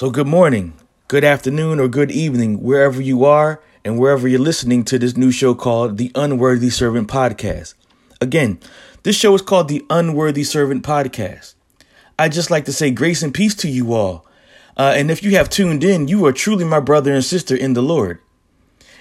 So, 0.00 0.08
good 0.08 0.26
morning, 0.26 0.72
good 1.08 1.24
afternoon, 1.24 1.78
or 1.78 1.86
good 1.86 2.10
evening, 2.10 2.62
wherever 2.62 3.02
you 3.02 3.26
are 3.26 3.60
and 3.84 3.98
wherever 3.98 4.26
you're 4.26 4.40
listening 4.40 4.82
to 4.84 4.98
this 4.98 5.14
new 5.14 5.30
show 5.30 5.54
called 5.54 5.98
the 5.98 6.10
Unworthy 6.14 6.70
Servant 6.70 7.06
Podcast. 7.06 7.74
Again, 8.18 8.58
this 9.02 9.14
show 9.14 9.34
is 9.34 9.42
called 9.42 9.68
the 9.68 9.84
Unworthy 9.90 10.42
Servant 10.42 10.84
Podcast. 10.84 11.52
I'd 12.18 12.32
just 12.32 12.50
like 12.50 12.64
to 12.64 12.72
say 12.72 12.90
grace 12.90 13.22
and 13.22 13.34
peace 13.34 13.54
to 13.56 13.68
you 13.68 13.92
all. 13.92 14.26
Uh, 14.74 14.94
and 14.96 15.10
if 15.10 15.22
you 15.22 15.32
have 15.32 15.50
tuned 15.50 15.84
in, 15.84 16.08
you 16.08 16.24
are 16.24 16.32
truly 16.32 16.64
my 16.64 16.80
brother 16.80 17.12
and 17.12 17.22
sister 17.22 17.54
in 17.54 17.74
the 17.74 17.82
Lord. 17.82 18.20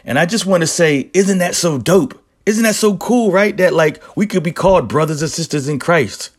And 0.04 0.20
I 0.20 0.26
just 0.26 0.46
want 0.46 0.64
to 0.64 0.68
say, 0.68 1.10
isn't 1.14 1.38
that 1.38 1.56
so 1.56 1.78
dope? 1.78 2.22
Isn't 2.46 2.64
that 2.64 2.76
so 2.76 2.98
cool, 2.98 3.32
right? 3.32 3.56
That 3.56 3.74
like 3.74 4.04
we 4.18 4.28
could 4.28 4.44
be 4.44 4.52
called 4.52 4.90
brothers 4.90 5.22
and 5.22 5.32
sisters 5.32 5.70
in 5.70 5.80
Christ. 5.80 6.32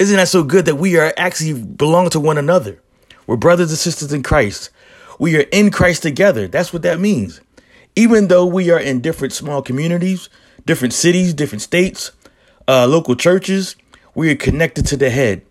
Isn't 0.00 0.16
that 0.16 0.26
so 0.26 0.42
good 0.42 0.64
that 0.64 0.74
we 0.74 0.96
are 0.96 1.14
actually 1.16 1.62
belong 1.62 2.10
to 2.10 2.18
one 2.18 2.36
another? 2.36 2.82
We're 3.26 3.36
brothers 3.36 3.70
and 3.70 3.78
sisters 3.78 4.12
in 4.12 4.22
Christ. 4.22 4.70
We 5.18 5.36
are 5.36 5.46
in 5.52 5.70
Christ 5.70 6.02
together. 6.02 6.46
That's 6.46 6.72
what 6.72 6.82
that 6.82 7.00
means. 7.00 7.40
Even 7.96 8.28
though 8.28 8.46
we 8.46 8.70
are 8.70 8.78
in 8.78 9.00
different 9.00 9.32
small 9.32 9.62
communities, 9.62 10.28
different 10.64 10.94
cities, 10.94 11.34
different 11.34 11.62
states, 11.62 12.12
uh, 12.68 12.86
local 12.86 13.16
churches, 13.16 13.74
we 14.14 14.30
are 14.30 14.36
connected 14.36 14.86
to 14.86 14.96
the 14.96 15.10
head, 15.10 15.42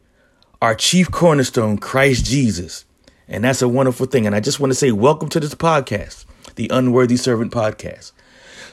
our 0.61 0.75
chief 0.75 1.11
cornerstone, 1.11 1.77
Christ 1.77 2.25
Jesus. 2.25 2.85
And 3.27 3.43
that's 3.43 3.61
a 3.61 3.67
wonderful 3.67 4.05
thing. 4.05 4.25
And 4.25 4.35
I 4.35 4.39
just 4.39 4.59
want 4.59 4.71
to 4.71 4.75
say, 4.75 4.91
welcome 4.91 5.29
to 5.29 5.39
this 5.39 5.55
podcast, 5.55 6.25
the 6.55 6.69
Unworthy 6.71 7.17
Servant 7.17 7.51
Podcast. 7.51 8.11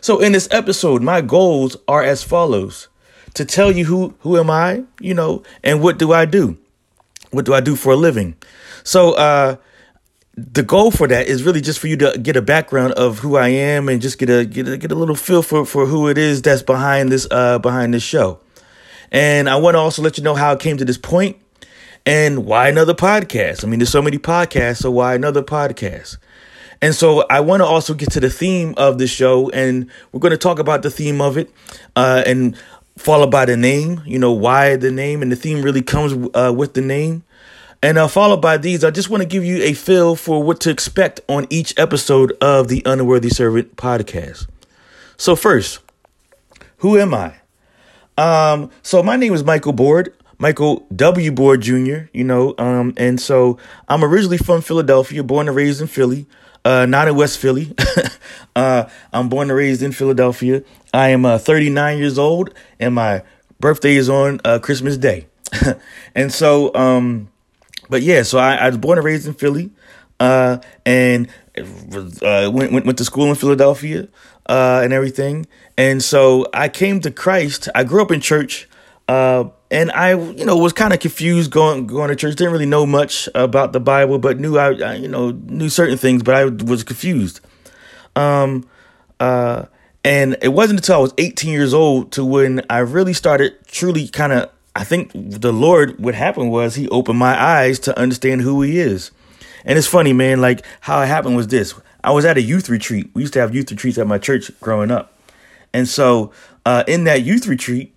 So, 0.00 0.20
in 0.20 0.32
this 0.32 0.48
episode, 0.50 1.02
my 1.02 1.20
goals 1.20 1.76
are 1.88 2.02
as 2.02 2.22
follows 2.22 2.88
to 3.34 3.44
tell 3.44 3.72
you 3.72 3.86
who, 3.86 4.14
who 4.20 4.38
am 4.38 4.50
I, 4.50 4.84
you 5.00 5.14
know, 5.14 5.42
and 5.62 5.80
what 5.80 5.98
do 5.98 6.12
I 6.12 6.24
do? 6.24 6.58
What 7.32 7.44
do 7.44 7.52
I 7.52 7.60
do 7.60 7.76
for 7.76 7.92
a 7.92 7.96
living? 7.96 8.36
So, 8.84 9.12
uh, 9.12 9.56
the 10.34 10.62
goal 10.62 10.90
for 10.90 11.06
that 11.08 11.26
is 11.26 11.42
really 11.42 11.60
just 11.60 11.78
for 11.78 11.88
you 11.88 11.96
to 11.98 12.18
get 12.18 12.36
a 12.36 12.42
background 12.42 12.94
of 12.94 13.18
who 13.18 13.36
I 13.36 13.48
am 13.48 13.88
and 13.88 14.00
just 14.00 14.18
get 14.18 14.30
a 14.30 14.46
get 14.46 14.66
a, 14.66 14.76
get 14.78 14.90
a 14.90 14.94
little 14.94 15.14
feel 15.14 15.42
for 15.42 15.66
for 15.66 15.84
who 15.84 16.08
it 16.08 16.16
is 16.16 16.40
that's 16.40 16.62
behind 16.62 17.12
this 17.12 17.26
uh 17.30 17.58
behind 17.58 17.92
this 17.92 18.02
show. 18.02 18.40
And 19.10 19.48
I 19.48 19.56
want 19.56 19.74
to 19.74 19.78
also 19.78 20.00
let 20.00 20.16
you 20.16 20.24
know 20.24 20.34
how 20.34 20.52
I 20.52 20.56
came 20.56 20.78
to 20.78 20.86
this 20.86 20.96
point 20.96 21.36
and 22.06 22.46
why 22.46 22.68
another 22.68 22.94
podcast. 22.94 23.62
I 23.62 23.68
mean, 23.68 23.78
there's 23.78 23.90
so 23.90 24.00
many 24.00 24.18
podcasts, 24.18 24.78
so 24.78 24.90
why 24.90 25.14
another 25.14 25.42
podcast? 25.42 26.16
And 26.80 26.94
so 26.94 27.24
I 27.30 27.40
want 27.40 27.60
to 27.60 27.66
also 27.66 27.94
get 27.94 28.10
to 28.12 28.20
the 28.20 28.30
theme 28.30 28.74
of 28.76 28.98
the 28.98 29.06
show, 29.06 29.50
and 29.50 29.88
we're 30.10 30.20
going 30.20 30.32
to 30.32 30.38
talk 30.38 30.58
about 30.58 30.82
the 30.82 30.90
theme 30.90 31.20
of 31.20 31.36
it, 31.36 31.50
uh, 31.94 32.24
and 32.26 32.56
followed 32.96 33.30
by 33.30 33.44
the 33.44 33.56
name. 33.56 34.02
You 34.04 34.18
know 34.18 34.32
why 34.32 34.76
the 34.76 34.90
name, 34.90 35.22
and 35.22 35.30
the 35.30 35.36
theme 35.36 35.62
really 35.62 35.82
comes 35.82 36.12
uh, 36.34 36.52
with 36.56 36.74
the 36.74 36.80
name. 36.80 37.22
And 37.82 37.98
uh, 37.98 38.06
followed 38.06 38.40
by 38.40 38.58
these, 38.58 38.84
I 38.84 38.92
just 38.92 39.10
want 39.10 39.22
to 39.22 39.28
give 39.28 39.44
you 39.44 39.60
a 39.62 39.72
feel 39.72 40.14
for 40.14 40.40
what 40.40 40.60
to 40.60 40.70
expect 40.70 41.20
on 41.28 41.48
each 41.50 41.76
episode 41.76 42.30
of 42.40 42.68
the 42.68 42.80
Unworthy 42.86 43.28
Servant 43.28 43.74
podcast. 43.74 44.46
So 45.16 45.34
first, 45.34 45.80
who 46.78 46.96
am 46.96 47.12
I? 47.12 47.34
Um, 48.16 48.70
so 48.82 49.02
my 49.02 49.16
name 49.16 49.34
is 49.34 49.42
Michael 49.42 49.72
Board. 49.72 50.14
Michael 50.38 50.86
W. 50.94 51.30
Board 51.30 51.60
Jr., 51.60 52.06
you 52.12 52.24
know, 52.24 52.54
um, 52.58 52.94
and 52.96 53.20
so 53.20 53.58
I'm 53.86 54.02
originally 54.02 54.38
from 54.38 54.60
Philadelphia, 54.60 55.22
born 55.22 55.46
and 55.46 55.56
raised 55.56 55.80
in 55.80 55.86
Philly, 55.86 56.26
uh, 56.64 56.84
not 56.86 57.06
in 57.06 57.14
West 57.14 57.38
Philly. 57.38 57.72
uh, 58.56 58.86
I'm 59.12 59.28
born 59.28 59.50
and 59.50 59.56
raised 59.56 59.82
in 59.82 59.92
Philadelphia. 59.92 60.64
I 60.92 61.10
am 61.10 61.24
uh, 61.24 61.38
39 61.38 61.98
years 61.98 62.18
old, 62.18 62.52
and 62.80 62.92
my 62.92 63.22
birthday 63.60 63.94
is 63.94 64.08
on 64.08 64.40
uh, 64.44 64.58
Christmas 64.58 64.96
Day. 64.96 65.26
and 66.16 66.32
so, 66.32 66.74
um, 66.74 67.28
but 67.92 68.00
yeah, 68.00 68.22
so 68.22 68.38
I, 68.38 68.54
I, 68.54 68.68
was 68.68 68.78
born 68.78 68.96
and 68.96 69.04
raised 69.04 69.26
in 69.26 69.34
Philly, 69.34 69.70
uh, 70.18 70.56
and 70.86 71.28
uh, 71.58 72.50
went, 72.50 72.72
went 72.72 72.86
went 72.86 72.96
to 72.96 73.04
school 73.04 73.26
in 73.26 73.34
Philadelphia, 73.34 74.08
and 74.46 74.94
everything. 74.94 75.46
And 75.76 76.02
so 76.02 76.46
I 76.54 76.70
came 76.70 77.02
to 77.02 77.10
Christ. 77.10 77.68
I 77.74 77.84
grew 77.84 78.00
up 78.00 78.10
in 78.10 78.22
church. 78.22 78.66
Uh, 79.08 79.50
and 79.70 79.90
I, 79.92 80.14
you 80.14 80.46
know, 80.46 80.56
was 80.56 80.72
kind 80.72 80.94
of 80.94 81.00
confused 81.00 81.50
going 81.50 81.86
going 81.86 82.08
to 82.08 82.16
church. 82.16 82.36
Didn't 82.36 82.54
really 82.54 82.64
know 82.64 82.86
much 82.86 83.28
about 83.34 83.74
the 83.74 83.80
Bible, 83.80 84.18
but 84.18 84.40
knew 84.40 84.56
I, 84.56 84.72
I, 84.72 84.94
you 84.94 85.08
know, 85.08 85.32
knew 85.32 85.68
certain 85.68 85.98
things, 85.98 86.22
but 86.22 86.34
I 86.34 86.44
was 86.44 86.84
confused. 86.84 87.40
Um, 88.16 88.66
uh, 89.20 89.66
and 90.02 90.38
it 90.40 90.48
wasn't 90.48 90.80
until 90.80 90.94
I 90.94 90.98
was 90.98 91.12
18 91.18 91.50
years 91.50 91.74
old 91.74 92.12
to 92.12 92.24
when 92.24 92.62
I 92.70 92.78
really 92.78 93.12
started 93.12 93.54
truly 93.66 94.08
kind 94.08 94.32
of. 94.32 94.50
I 94.74 94.84
think 94.84 95.12
the 95.14 95.52
Lord, 95.52 95.98
what 95.98 96.14
happened 96.14 96.50
was 96.50 96.74
He 96.74 96.88
opened 96.88 97.18
my 97.18 97.40
eyes 97.40 97.78
to 97.80 97.98
understand 97.98 98.40
who 98.40 98.62
He 98.62 98.78
is. 98.78 99.10
And 99.64 99.78
it's 99.78 99.86
funny, 99.86 100.12
man. 100.12 100.40
Like 100.40 100.64
how 100.80 101.00
it 101.02 101.06
happened 101.06 101.36
was 101.36 101.48
this: 101.48 101.74
I 102.02 102.10
was 102.10 102.24
at 102.24 102.36
a 102.36 102.42
youth 102.42 102.68
retreat. 102.68 103.10
We 103.14 103.22
used 103.22 103.32
to 103.34 103.40
have 103.40 103.54
youth 103.54 103.70
retreats 103.70 103.98
at 103.98 104.06
my 104.06 104.18
church 104.18 104.50
growing 104.60 104.90
up, 104.90 105.16
and 105.72 105.88
so 105.88 106.32
uh, 106.66 106.82
in 106.88 107.04
that 107.04 107.22
youth 107.22 107.46
retreat 107.46 107.94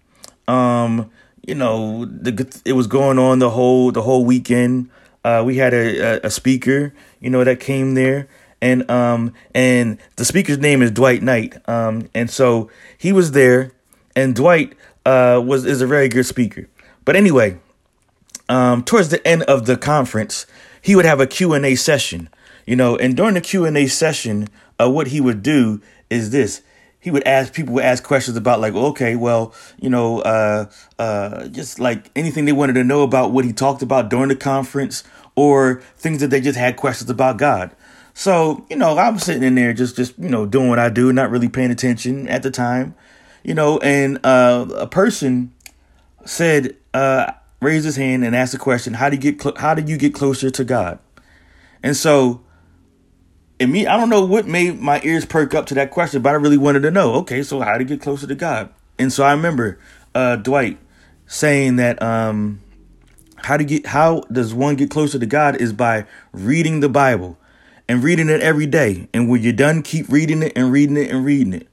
um, 0.47 1.09
you 1.45 1.55
know, 1.55 2.05
the 2.05 2.61
it 2.65 2.73
was 2.73 2.87
going 2.87 3.19
on 3.19 3.39
the 3.39 3.49
whole 3.49 3.91
the 3.91 4.01
whole 4.01 4.25
weekend. 4.25 4.89
Uh, 5.23 5.43
we 5.43 5.57
had 5.57 5.73
a, 5.73 6.23
a, 6.23 6.29
speaker, 6.29 6.93
you 7.19 7.31
know, 7.31 7.43
that 7.43 7.59
came 7.59 7.95
there, 7.95 8.27
and 8.61 8.89
um, 8.91 9.33
and 9.55 9.97
the 10.17 10.25
speaker's 10.25 10.59
name 10.59 10.83
is 10.83 10.91
Dwight 10.91 11.23
Knight. 11.23 11.57
Um, 11.67 12.09
and 12.13 12.29
so 12.29 12.69
he 12.97 13.11
was 13.11 13.31
there, 13.31 13.71
and 14.15 14.35
Dwight 14.35 14.73
uh 15.05 15.41
was 15.43 15.65
is 15.65 15.81
a 15.81 15.87
very 15.87 16.09
good 16.09 16.25
speaker. 16.25 16.67
But 17.03 17.15
anyway, 17.15 17.59
um, 18.49 18.83
towards 18.83 19.09
the 19.09 19.25
end 19.27 19.43
of 19.43 19.65
the 19.65 19.77
conference, 19.77 20.45
he 20.81 20.95
would 20.95 21.05
have 21.05 21.19
a 21.19 21.27
Q 21.27 21.53
and 21.53 21.65
A 21.65 21.75
session, 21.75 22.29
you 22.65 22.75
know, 22.75 22.95
and 22.97 23.15
during 23.15 23.35
the 23.35 23.41
Q 23.41 23.65
and 23.65 23.77
A 23.77 23.87
session, 23.87 24.47
uh, 24.79 24.89
what 24.89 25.07
he 25.07 25.21
would 25.21 25.41
do 25.43 25.81
is 26.09 26.31
this. 26.31 26.61
He 26.99 27.11
would 27.11 27.27
ask 27.27 27.53
people 27.53 27.75
would 27.75 27.83
ask 27.83 28.03
questions 28.03 28.35
about 28.35 28.59
like 28.59 28.73
okay 28.73 29.15
well 29.15 29.53
you 29.79 29.91
know 29.91 30.21
uh 30.21 30.65
uh 30.97 31.47
just 31.49 31.79
like 31.79 32.09
anything 32.15 32.45
they 32.45 32.51
wanted 32.51 32.73
to 32.73 32.83
know 32.83 33.03
about 33.03 33.31
what 33.31 33.45
he 33.45 33.53
talked 33.53 33.83
about 33.83 34.09
during 34.09 34.29
the 34.29 34.35
conference 34.35 35.03
or 35.35 35.83
things 35.97 36.21
that 36.21 36.31
they 36.31 36.41
just 36.41 36.57
had 36.57 36.77
questions 36.77 37.09
about 37.11 37.37
god. 37.37 37.69
So 38.15 38.65
you 38.71 38.75
know 38.75 38.97
i'm 38.97 39.19
sitting 39.19 39.43
in 39.43 39.53
there 39.53 39.71
just 39.71 39.95
just 39.97 40.17
you 40.17 40.29
know 40.29 40.47
doing 40.47 40.67
what 40.67 40.79
i 40.79 40.89
do 40.89 41.13
not 41.13 41.29
really 41.29 41.49
paying 41.49 41.69
attention 41.69 42.27
at 42.27 42.41
the 42.41 42.49
time 42.49 42.95
you 43.45 43.53
know 43.53 43.77
and 43.79 44.19
uh 44.25 44.65
a 44.75 44.87
person 44.87 45.53
said 46.25 46.75
uh 46.93 47.31
raised 47.61 47.85
his 47.85 47.95
hand 47.95 48.23
and 48.23 48.35
asked 48.35 48.53
a 48.53 48.57
question 48.57 48.93
how 48.93 49.09
do 49.09 49.15
you 49.15 49.21
get 49.21 49.41
cl- 49.41 49.55
how 49.57 49.73
do 49.73 49.81
you 49.89 49.97
get 49.97 50.13
closer 50.13 50.49
to 50.49 50.63
god 50.63 50.99
and 51.81 51.95
so 51.95 52.41
and 53.59 53.71
me, 53.71 53.87
I 53.87 53.95
don't 53.97 54.09
know 54.09 54.25
what 54.25 54.47
made 54.47 54.81
my 54.81 55.01
ears 55.03 55.25
perk 55.25 55.53
up 55.53 55.65
to 55.67 55.75
that 55.75 55.91
question, 55.91 56.21
but 56.21 56.29
I 56.29 56.33
really 56.33 56.57
wanted 56.57 56.81
to 56.81 56.91
know. 56.91 57.13
Okay, 57.15 57.41
so 57.41 57.61
how 57.61 57.77
to 57.77 57.83
get 57.83 58.01
closer 58.01 58.27
to 58.27 58.35
God? 58.35 58.69
And 58.99 59.13
so 59.13 59.23
I 59.23 59.31
remember 59.31 59.79
uh, 60.13 60.35
Dwight 60.35 60.77
saying 61.25 61.77
that 61.77 62.01
um, 62.01 62.61
how 63.37 63.57
to 63.57 63.63
get 63.63 63.87
how 63.87 64.21
does 64.31 64.53
one 64.53 64.75
get 64.75 64.89
closer 64.89 65.19
to 65.19 65.25
God 65.25 65.55
is 65.61 65.71
by 65.71 66.05
reading 66.33 66.81
the 66.81 66.89
Bible 66.89 67.37
and 67.87 68.03
reading 68.03 68.29
it 68.29 68.41
every 68.41 68.65
day. 68.65 69.07
And 69.13 69.29
when 69.29 69.41
you're 69.41 69.53
done, 69.53 69.83
keep 69.83 70.09
reading 70.09 70.43
it 70.43 70.53
and 70.55 70.71
reading 70.71 70.97
it 70.97 71.09
and 71.09 71.23
reading 71.23 71.53
it. 71.53 71.67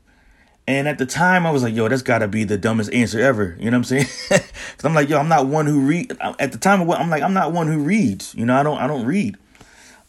And 0.67 0.87
at 0.87 0.99
the 0.99 1.07
time, 1.07 1.45
I 1.45 1.51
was 1.51 1.63
like, 1.63 1.75
"Yo, 1.75 1.89
that's 1.89 2.03
got 2.03 2.19
to 2.19 2.29
be 2.29 2.45
the 2.45 2.57
dumbest 2.57 2.93
answer 2.93 3.21
ever." 3.21 3.57
You 3.59 3.71
know 3.71 3.79
what 3.79 3.93
I'm 3.93 4.05
saying? 4.05 4.07
Because 4.73 4.85
I'm 4.85 4.95
like, 4.95 5.09
"Yo, 5.09 5.19
I'm 5.19 5.29
not 5.29 5.47
one 5.47 5.67
who 5.67 5.81
read." 5.81 6.17
At 6.21 6.53
the 6.53 6.59
time, 6.59 6.89
I'm 6.89 7.11
like, 7.11 7.23
"I'm 7.23 7.35
not 7.35 7.53
one 7.53 7.67
who 7.67 7.81
reads." 7.81 8.35
You 8.35 8.47
know, 8.47 8.57
I 8.57 8.63
don't, 8.63 8.79
I 8.79 8.87
don't 8.87 9.05
read. 9.05 9.37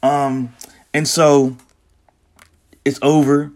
Um, 0.03 0.53
and 0.94 1.08
so 1.08 1.58
it's 2.86 3.00
over. 3.02 3.52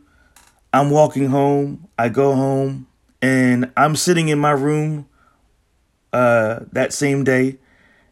I'm 0.73 0.89
walking 0.89 1.27
home. 1.27 1.87
I 1.97 2.09
go 2.09 2.35
home 2.35 2.87
and 3.21 3.71
I'm 3.75 3.95
sitting 3.95 4.29
in 4.29 4.39
my 4.39 4.51
room 4.51 5.07
uh, 6.13 6.61
that 6.71 6.93
same 6.93 7.23
day 7.23 7.57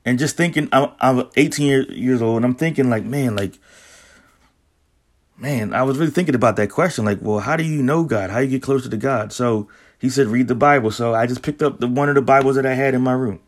and 0.04 0.20
just 0.20 0.38
thinking 0.38 0.70
I'm, 0.72 0.92
I'm 1.00 1.30
18 1.36 1.66
year, 1.66 1.92
years 1.92 2.22
old 2.22 2.38
and 2.38 2.46
I'm 2.46 2.56
thinking 2.56 2.90
like, 2.90 3.04
man, 3.04 3.36
like, 3.36 3.60
man, 5.38 5.74
I 5.74 5.84
was 5.84 5.98
really 5.98 6.12
thinking 6.12 6.36
about 6.36 6.56
that 6.58 6.70
question. 6.70 7.06
Like, 7.06 7.20
well, 7.22 7.40
how 7.40 7.56
do 7.56 7.64
you 7.64 7.82
know 7.82 8.04
God? 8.04 8.30
How 8.30 8.40
do 8.40 8.46
you 8.46 8.52
get 8.52 8.62
closer 8.62 8.90
to 8.90 8.98
God? 8.98 9.34
So 9.34 9.68
he 10.00 10.10
said, 10.10 10.28
read 10.28 10.48
the 10.48 10.56
Bible. 10.56 10.92
So 10.92 11.14
I 11.14 11.28
just 11.28 11.42
picked 11.42 11.62
up 11.62 11.80
the 11.80 11.88
one 11.88 12.10
of 12.10 12.16
the 12.16 12.22
Bibles 12.22 12.56
that 12.56 12.66
I 12.66 12.74
had 12.74 12.94
in 12.94 13.02
my 13.02 13.14
room. 13.14 13.40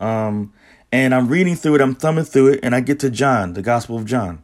Um, 0.00 0.52
and 0.92 1.14
I'm 1.14 1.28
reading 1.28 1.56
through 1.56 1.76
it. 1.76 1.80
I'm 1.80 1.94
thumbing 1.94 2.24
through 2.24 2.52
it 2.52 2.60
and 2.62 2.74
I 2.74 2.80
get 2.80 3.00
to 3.00 3.10
John, 3.10 3.54
the 3.54 3.62
Gospel 3.62 3.96
of 3.96 4.04
John. 4.04 4.42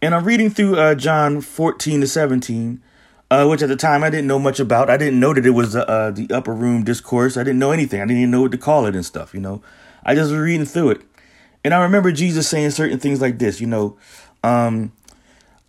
And 0.00 0.14
I'm 0.14 0.24
reading 0.24 0.50
through 0.50 0.78
uh, 0.78 0.94
John 0.94 1.40
14 1.40 2.00
to 2.00 2.06
17, 2.06 2.82
uh, 3.30 3.46
which 3.46 3.62
at 3.62 3.68
the 3.68 3.76
time 3.76 4.04
I 4.04 4.10
didn't 4.10 4.28
know 4.28 4.38
much 4.38 4.60
about. 4.60 4.88
I 4.88 4.96
didn't 4.96 5.18
know 5.18 5.34
that 5.34 5.44
it 5.44 5.50
was 5.50 5.74
uh, 5.74 6.12
the 6.14 6.28
upper 6.32 6.54
room 6.54 6.84
discourse. 6.84 7.36
I 7.36 7.42
didn't 7.42 7.58
know 7.58 7.72
anything. 7.72 8.00
I 8.00 8.04
didn't 8.04 8.18
even 8.18 8.30
know 8.30 8.42
what 8.42 8.52
to 8.52 8.58
call 8.58 8.86
it 8.86 8.94
and 8.94 9.04
stuff, 9.04 9.34
you 9.34 9.40
know. 9.40 9.60
I 10.04 10.14
just 10.14 10.30
was 10.30 10.40
reading 10.40 10.66
through 10.66 10.90
it. 10.90 11.02
And 11.64 11.74
I 11.74 11.82
remember 11.82 12.12
Jesus 12.12 12.48
saying 12.48 12.70
certain 12.70 13.00
things 13.00 13.20
like 13.20 13.38
this, 13.38 13.60
you 13.60 13.66
know, 13.66 13.96
um, 14.44 14.92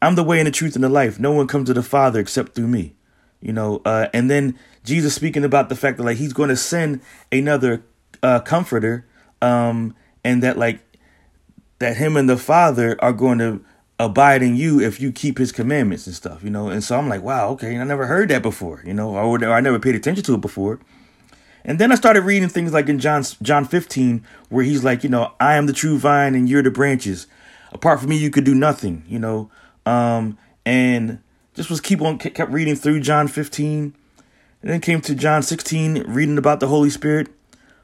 I'm 0.01 0.15
the 0.15 0.23
way 0.23 0.39
and 0.39 0.47
the 0.47 0.51
truth 0.51 0.75
and 0.75 0.83
the 0.83 0.89
life. 0.89 1.19
No 1.19 1.31
one 1.31 1.47
comes 1.47 1.67
to 1.67 1.73
the 1.73 1.83
Father 1.83 2.19
except 2.19 2.55
through 2.55 2.67
me, 2.67 2.95
you 3.41 3.51
know. 3.51 3.81
Uh, 3.85 4.07
and 4.13 4.29
then 4.29 4.57
Jesus 4.83 5.13
speaking 5.13 5.43
about 5.43 5.69
the 5.69 5.75
fact 5.75 5.97
that 5.97 6.03
like 6.03 6.17
he's 6.17 6.33
going 6.33 6.49
to 6.49 6.55
send 6.55 7.01
another 7.31 7.83
uh, 8.23 8.39
comforter, 8.39 9.05
um, 9.41 9.95
and 10.23 10.43
that 10.43 10.57
like 10.57 10.79
that 11.79 11.97
him 11.97 12.15
and 12.17 12.29
the 12.29 12.37
Father 12.37 12.97
are 12.99 13.13
going 13.13 13.39
to 13.39 13.63
abide 13.99 14.41
in 14.41 14.55
you 14.55 14.79
if 14.79 15.01
you 15.01 15.11
keep 15.11 15.37
his 15.37 15.51
commandments 15.51 16.07
and 16.07 16.15
stuff, 16.15 16.43
you 16.43 16.49
know. 16.49 16.69
And 16.69 16.83
so 16.83 16.97
I'm 16.97 17.09
like, 17.09 17.21
wow, 17.21 17.49
okay, 17.49 17.77
I 17.77 17.83
never 17.83 18.07
heard 18.07 18.29
that 18.29 18.41
before, 18.41 18.81
you 18.85 18.93
know, 18.93 19.15
or, 19.15 19.43
or 19.43 19.53
I 19.53 19.59
never 19.59 19.79
paid 19.79 19.95
attention 19.95 20.23
to 20.25 20.35
it 20.35 20.41
before. 20.41 20.79
And 21.65 21.77
then 21.77 21.91
I 21.91 21.95
started 21.95 22.21
reading 22.21 22.47
things 22.47 22.71
like 22.71 22.87
in 22.87 22.99
John 22.99 23.23
John 23.41 23.65
15, 23.65 24.25
where 24.47 24.63
he's 24.63 24.83
like, 24.83 25.03
you 25.03 25.09
know, 25.09 25.33
I 25.39 25.55
am 25.55 25.65
the 25.65 25.73
true 25.73 25.97
vine 25.97 26.33
and 26.33 26.47
you're 26.47 26.63
the 26.63 26.71
branches. 26.71 27.27
Apart 27.71 27.99
from 27.99 28.09
me, 28.09 28.17
you 28.17 28.29
could 28.29 28.45
do 28.45 28.55
nothing, 28.55 29.03
you 29.07 29.19
know. 29.19 29.51
Um, 29.89 30.37
and 30.65 31.19
just 31.55 31.69
was 31.69 31.81
keep 31.81 32.01
on 32.01 32.19
kept 32.19 32.51
reading 32.51 32.75
through 32.75 32.99
John 32.99 33.27
15, 33.27 33.95
and 34.61 34.71
then 34.71 34.81
came 34.81 35.01
to 35.01 35.15
John 35.15 35.41
16, 35.41 36.03
reading 36.03 36.37
about 36.37 36.59
the 36.59 36.67
Holy 36.67 36.89
Spirit. 36.89 37.27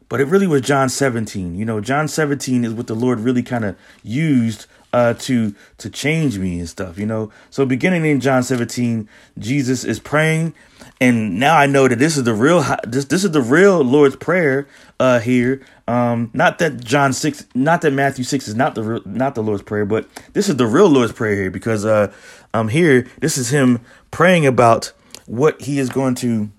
But 0.08 0.22
it 0.22 0.26
really 0.26 0.46
was 0.46 0.62
John 0.62 0.88
17. 0.88 1.56
You 1.56 1.66
know, 1.66 1.82
John 1.82 2.08
17 2.08 2.64
is 2.64 2.74
what 2.74 2.86
the 2.86 2.94
Lord 2.94 3.22
really 3.22 3.42
kind 3.42 3.66
of 3.66 3.76
used 4.04 4.68
uh, 4.94 5.14
to 5.14 5.54
to 5.78 5.90
change 5.90 6.38
me 6.38 6.60
and 6.60 6.70
stuff, 6.70 6.98
you 6.98 7.06
know. 7.06 7.32
So 7.50 7.66
beginning 7.66 8.06
in 8.06 8.20
John 8.20 8.44
17, 8.44 9.08
Jesus 9.38 9.84
is 9.84 10.00
praying, 10.00 10.54
and 11.02 11.40
now 11.40 11.58
I 11.58 11.66
know 11.66 11.88
that 11.88 12.00
this 12.00 12.18
is 12.18 12.24
the 12.24 12.34
real 12.34 12.64
this 12.88 13.06
this 13.06 13.24
is 13.24 13.32
the 13.32 13.42
real 13.42 13.82
Lord's 13.82 14.16
prayer 14.16 14.68
uh, 15.00 15.20
here. 15.20 15.62
Um, 15.88 16.32
not 16.34 16.60
that 16.60 16.84
John 16.84 17.14
six, 17.14 17.46
not 17.54 17.82
that 17.82 17.92
Matthew 17.92 18.24
six 18.24 18.48
is 18.48 18.56
not 18.56 18.76
the 18.76 18.84
real, 18.84 19.02
not 19.06 19.36
the 19.36 19.44
Lord's 19.44 19.64
prayer, 19.64 19.86
but 19.86 20.08
this 20.34 20.50
is 20.50 20.56
the 20.56 20.68
real 20.68 20.88
Lord's 20.88 21.14
prayer 21.14 21.36
here 21.36 21.52
because 21.52 21.86
uh, 21.86 22.12
I'm 22.54 22.70
here 22.70 23.08
this 23.20 23.38
is 23.38 23.50
him 23.50 23.82
praying 24.12 24.46
about 24.46 24.94
what 25.26 25.62
he 25.62 25.80
is 25.80 25.90
going 25.90 26.16
to 26.16 26.50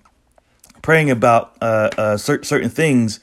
praying 0.81 1.09
about 1.09 1.55
uh, 1.61 1.89
uh 1.97 2.17
certain 2.17 2.69
things 2.69 3.19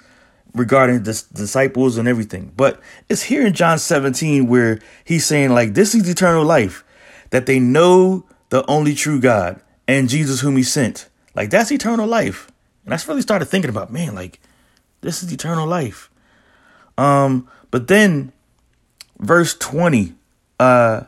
regarding 0.55 1.03
the 1.03 1.23
disciples 1.35 1.99
and 1.99 2.07
everything. 2.07 2.53
But 2.57 2.81
it's 3.09 3.23
here 3.23 3.47
in 3.47 3.55
John 3.55 3.79
17 3.79 4.47
where 4.47 4.81
he's 5.05 5.27
saying, 5.27 5.51
like, 5.51 5.75
this 5.75 5.95
is 5.95 6.09
eternal 6.09 6.45
life, 6.45 6.85
that 7.31 7.47
they 7.47 7.59
know 7.59 8.25
the 8.51 8.65
only 8.71 8.95
true 8.95 9.21
God 9.21 9.61
and 9.89 10.09
Jesus 10.09 10.41
whom 10.41 10.57
he 10.57 10.63
sent. 10.63 11.09
Like, 11.35 11.51
that's 11.51 11.73
eternal 11.73 12.07
life. 12.07 12.51
And 12.85 12.95
I 12.95 12.99
really 13.09 13.23
started 13.23 13.47
thinking 13.47 13.71
about, 13.71 13.93
man, 13.93 14.15
like, 14.15 14.41
this 15.01 15.23
is 15.23 15.33
eternal 15.33 15.67
life. 15.67 16.11
Um, 16.97 17.49
but 17.71 17.89
then 17.89 18.33
verse 19.19 19.55
20, 19.57 20.15
uh, 20.61 21.03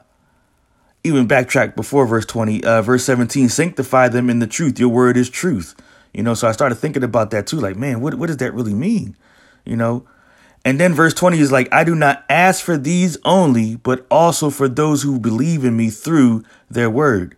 even 1.04 1.28
backtrack 1.28 1.76
before 1.76 2.06
verse 2.06 2.26
20, 2.26 2.64
uh, 2.64 2.82
verse 2.82 3.04
17, 3.04 3.48
sanctify 3.48 4.08
them 4.08 4.28
in 4.28 4.40
the 4.40 4.46
truth. 4.46 4.80
Your 4.80 4.88
word 4.88 5.16
is 5.16 5.30
truth. 5.30 5.76
You 6.12 6.22
know, 6.22 6.34
so 6.34 6.48
I 6.48 6.52
started 6.52 6.76
thinking 6.76 7.04
about 7.04 7.30
that 7.30 7.46
too. 7.46 7.60
Like, 7.60 7.76
man, 7.76 8.00
what, 8.00 8.14
what 8.14 8.26
does 8.26 8.38
that 8.38 8.54
really 8.54 8.74
mean? 8.74 9.16
You 9.66 9.76
know. 9.76 10.06
And 10.64 10.80
then 10.80 10.94
verse 10.94 11.14
20 11.14 11.38
is 11.38 11.52
like, 11.52 11.72
I 11.72 11.84
do 11.84 11.94
not 11.94 12.24
ask 12.28 12.64
for 12.64 12.76
these 12.76 13.16
only, 13.24 13.76
but 13.76 14.04
also 14.10 14.50
for 14.50 14.68
those 14.68 15.02
who 15.02 15.20
believe 15.20 15.64
in 15.64 15.76
me 15.76 15.90
through 15.90 16.42
their 16.68 16.90
word, 16.90 17.36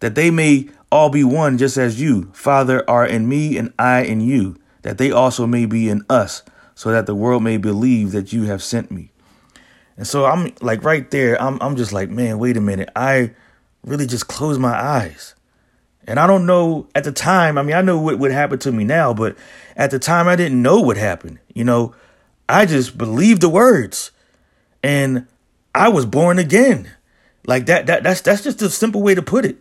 that 0.00 0.16
they 0.16 0.30
may 0.30 0.68
all 0.90 1.10
be 1.10 1.22
one, 1.22 1.58
just 1.58 1.76
as 1.76 2.00
you, 2.00 2.30
Father, 2.32 2.88
are 2.90 3.06
in 3.06 3.28
me 3.28 3.56
and 3.56 3.72
I 3.78 4.02
in 4.02 4.20
you, 4.20 4.56
that 4.82 4.98
they 4.98 5.12
also 5.12 5.46
may 5.46 5.66
be 5.66 5.88
in 5.88 6.04
us, 6.10 6.42
so 6.74 6.90
that 6.90 7.06
the 7.06 7.14
world 7.14 7.42
may 7.42 7.56
believe 7.56 8.10
that 8.12 8.32
you 8.32 8.44
have 8.44 8.62
sent 8.62 8.90
me. 8.90 9.12
And 9.96 10.06
so 10.06 10.24
I'm 10.24 10.52
like 10.62 10.82
right 10.82 11.08
there, 11.10 11.40
I'm 11.40 11.58
I'm 11.60 11.76
just 11.76 11.92
like, 11.92 12.08
man, 12.08 12.38
wait 12.38 12.56
a 12.56 12.60
minute. 12.60 12.88
I 12.96 13.32
really 13.84 14.06
just 14.06 14.28
closed 14.28 14.60
my 14.60 14.72
eyes. 14.72 15.34
And 16.06 16.18
I 16.18 16.26
don't 16.26 16.46
know 16.46 16.88
at 16.94 17.04
the 17.04 17.12
time, 17.12 17.58
I 17.58 17.62
mean, 17.62 17.76
I 17.76 17.82
know 17.82 18.00
what 18.00 18.18
would 18.18 18.32
happen 18.32 18.58
to 18.60 18.72
me 18.72 18.84
now, 18.84 19.14
but 19.14 19.36
at 19.76 19.90
the 19.90 19.98
time 19.98 20.28
I 20.28 20.36
didn't 20.36 20.60
know 20.60 20.80
what 20.80 20.96
happened. 20.96 21.38
You 21.54 21.64
know, 21.64 21.94
I 22.48 22.66
just 22.66 22.98
believed 22.98 23.42
the 23.42 23.48
words 23.48 24.10
and 24.82 25.26
I 25.74 25.88
was 25.88 26.06
born 26.06 26.38
again. 26.38 26.90
Like 27.46 27.66
that 27.66 27.86
that 27.86 28.02
that's 28.02 28.20
that's 28.20 28.42
just 28.42 28.62
a 28.62 28.70
simple 28.70 29.02
way 29.02 29.14
to 29.14 29.22
put 29.22 29.44
it. 29.44 29.58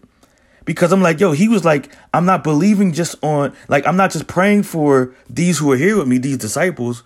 Because 0.66 0.92
I'm 0.92 1.02
like, 1.02 1.20
yo, 1.20 1.32
he 1.32 1.48
was 1.48 1.66
like, 1.66 1.92
I'm 2.14 2.26
not 2.26 2.44
believing 2.44 2.94
just 2.94 3.16
on 3.24 3.56
like 3.68 3.88
I'm 3.88 3.98
not 3.98 4.12
just 4.12 4.28
praying 4.28 4.64
for 4.64 5.14
these 5.30 5.58
who 5.60 5.72
are 5.72 5.78
here 5.78 5.98
with 5.98 6.08
me, 6.08 6.18
these 6.18 6.38
disciples, 6.38 7.04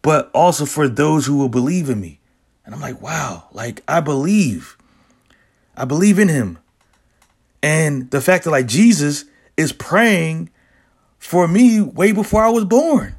but 0.00 0.30
also 0.32 0.64
for 0.64 0.88
those 0.88 1.26
who 1.26 1.36
will 1.36 1.48
believe 1.48 1.90
in 1.90 2.00
me. 2.00 2.20
And 2.64 2.74
I'm 2.74 2.80
like, 2.80 3.00
wow, 3.02 3.48
like 3.52 3.82
I 3.88 4.00
believe. 4.00 4.76
I 5.76 5.84
believe 5.84 6.18
in 6.18 6.28
him. 6.28 6.58
And 7.62 8.10
the 8.10 8.20
fact 8.20 8.44
that 8.44 8.50
like 8.50 8.66
Jesus 8.66 9.24
is 9.56 9.72
praying 9.72 10.50
for 11.18 11.46
me 11.46 11.80
way 11.80 12.12
before 12.12 12.42
I 12.42 12.48
was 12.48 12.64
born. 12.64 13.14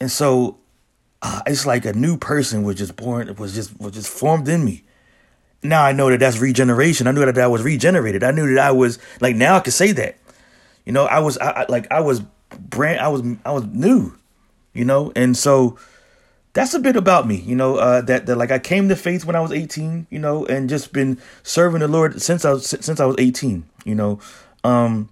And 0.00 0.10
so 0.10 0.58
uh, 1.22 1.42
it's 1.46 1.66
like 1.66 1.84
a 1.84 1.92
new 1.92 2.16
person 2.16 2.62
was 2.62 2.76
just 2.76 2.96
born, 2.96 3.34
was 3.36 3.54
just 3.54 3.78
was 3.80 3.92
just 3.92 4.08
formed 4.08 4.48
in 4.48 4.64
me. 4.64 4.84
Now 5.62 5.84
I 5.84 5.92
know 5.92 6.10
that 6.10 6.20
that's 6.20 6.38
regeneration. 6.38 7.06
I 7.06 7.12
knew 7.12 7.24
that 7.24 7.38
I 7.38 7.46
was 7.46 7.62
regenerated. 7.62 8.22
I 8.22 8.30
knew 8.30 8.54
that 8.54 8.66
I 8.66 8.70
was 8.70 8.98
like 9.20 9.36
now 9.36 9.56
I 9.56 9.60
can 9.60 9.72
say 9.72 9.92
that. 9.92 10.16
You 10.84 10.92
know, 10.92 11.04
I 11.04 11.20
was 11.20 11.38
I, 11.38 11.50
I 11.50 11.66
like 11.68 11.90
I 11.90 12.00
was 12.00 12.20
brand 12.58 13.00
I 13.00 13.08
was 13.08 13.22
I 13.44 13.52
was 13.52 13.64
new, 13.66 14.16
you 14.72 14.84
know, 14.84 15.12
and 15.14 15.36
so 15.36 15.78
that's 16.52 16.74
a 16.74 16.80
bit 16.80 16.96
about 16.96 17.26
me, 17.26 17.36
you 17.36 17.54
know, 17.54 17.76
uh, 17.76 18.00
that, 18.02 18.26
that 18.26 18.36
like 18.36 18.50
I 18.50 18.58
came 18.58 18.88
to 18.88 18.96
faith 18.96 19.24
when 19.24 19.36
I 19.36 19.40
was 19.40 19.52
18, 19.52 20.08
you 20.10 20.18
know, 20.18 20.46
and 20.46 20.68
just 20.68 20.92
been 20.92 21.18
serving 21.42 21.80
the 21.80 21.88
Lord 21.88 22.20
since 22.20 22.44
I 22.44 22.52
was, 22.52 22.66
since 22.66 22.98
I 22.98 23.04
was 23.04 23.16
18, 23.18 23.64
you 23.84 23.94
know, 23.94 24.18
um, 24.64 25.08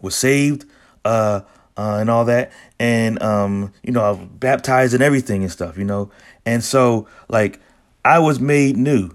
was 0.00 0.16
saved, 0.16 0.64
uh, 1.04 1.42
uh, 1.76 1.98
and 2.00 2.10
all 2.10 2.24
that. 2.24 2.52
And, 2.80 3.22
um, 3.22 3.72
you 3.84 3.92
know, 3.92 4.02
I 4.02 4.10
was 4.10 4.28
baptized 4.28 4.92
and 4.94 5.02
everything 5.02 5.42
and 5.42 5.52
stuff, 5.52 5.78
you 5.78 5.84
know? 5.84 6.10
And 6.44 6.64
so 6.64 7.06
like 7.28 7.60
I 8.04 8.18
was 8.18 8.40
made 8.40 8.76
new, 8.76 9.10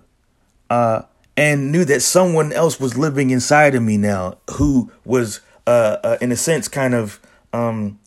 uh, 0.69 1.01
and 1.35 1.71
knew 1.71 1.83
that 1.83 2.01
someone 2.01 2.53
else 2.53 2.79
was 2.79 2.97
living 2.97 3.29
inside 3.29 3.75
of 3.75 3.83
me 3.83 3.97
now 3.97 4.37
who 4.51 4.89
was, 5.03 5.41
uh, 5.67 5.97
uh 6.01 6.17
in 6.21 6.31
a 6.31 6.37
sense, 6.37 6.69
kind 6.69 6.93
of, 6.93 7.19
um, 7.51 7.99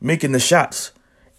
making 0.00 0.32
the 0.32 0.40
shots 0.40 0.92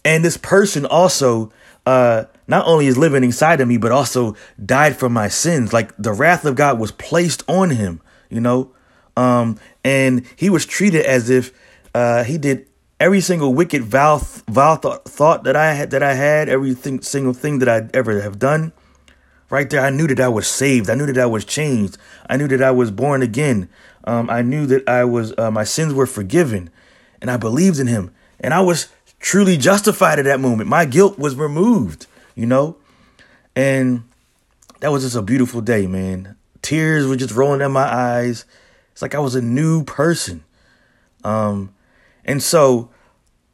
and 0.04 0.24
this 0.24 0.38
person 0.38 0.86
also 0.86 1.52
uh 1.86 2.26
not 2.48 2.66
only 2.68 2.88
is 2.88 2.98
living 2.98 3.24
inside 3.24 3.62
of 3.62 3.68
me 3.68 3.78
but 3.78 3.92
also 3.92 4.36
died 4.64 4.96
for 4.96 5.10
my 5.10 5.28
sins. 5.28 5.74
Like 5.74 5.96
the 5.98 6.14
wrath 6.14 6.46
of 6.46 6.56
god 6.56 6.80
was 6.80 6.92
placed 6.92 7.44
on 7.48 7.72
him 7.72 8.02
you 8.30 8.40
know? 8.40 8.72
Um 9.18 9.58
and 9.84 10.26
he 10.36 10.50
was 10.50 10.66
treated 10.66 11.06
as 11.06 11.30
if 11.30 11.52
uh 11.94 12.24
he 12.24 12.38
did 12.38 12.68
every 13.00 13.22
single 13.22 13.54
wicked 13.54 13.84
vile 13.84 14.20
vile 14.48 14.78
th- 14.78 15.02
thought 15.06 15.44
that 15.46 15.56
i 15.56 15.74
had 15.74 15.90
that 15.92 16.04
i 16.04 16.14
had 16.14 16.50
every 16.50 16.76
single 17.02 17.34
thing 17.34 17.60
that 17.60 17.70
i 17.70 17.90
ever 17.94 18.22
have 18.22 18.40
done. 18.40 18.72
Right 19.50 19.70
there 19.70 19.82
i 19.82 19.90
knew 19.90 20.08
that 20.08 20.20
i 20.20 20.28
was 20.28 20.48
saved. 20.48 20.90
I 20.90 20.96
knew 20.96 21.08
that 21.08 21.18
i 21.18 21.26
was 21.26 21.44
changed. 21.44 21.98
I 22.30 22.38
knew 22.38 22.48
that 22.48 22.62
i 22.62 22.72
was 22.72 22.92
born 22.92 23.22
again. 23.22 23.68
Um 24.04 24.30
i 24.30 24.42
knew 24.42 24.66
that 24.68 24.88
i 24.88 25.04
was 25.04 25.34
uh, 25.38 25.52
my 25.52 25.64
sins 25.64 25.94
were 25.94 26.08
forgiven. 26.08 26.70
And 27.22 27.30
i 27.30 27.38
believed 27.38 27.80
in 27.80 27.88
him. 27.88 28.12
And 28.40 28.54
i 28.54 28.62
was 28.62 28.88
truly 29.20 29.58
justified 29.58 30.20
at 30.20 30.26
that 30.26 30.40
moment. 30.40 30.70
My 30.70 30.86
guilt 30.86 31.20
was 31.20 31.36
removed, 31.36 32.08
you 32.36 32.46
know? 32.46 32.78
And 33.56 34.04
that 34.80 34.92
was 34.92 35.04
just 35.04 35.16
a 35.16 35.22
beautiful 35.22 35.62
day, 35.62 35.88
man. 35.88 36.36
Tears 36.62 37.06
were 37.06 37.16
just 37.16 37.36
rolling 37.36 37.60
down 37.60 37.72
my 37.72 37.84
eyes. 37.84 38.46
It's 38.92 39.02
like 39.02 39.16
I 39.16 39.20
was 39.20 39.36
a 39.36 39.42
new 39.42 39.84
person. 39.84 40.44
Um, 41.24 41.74
and 42.26 42.42
so 42.42 42.90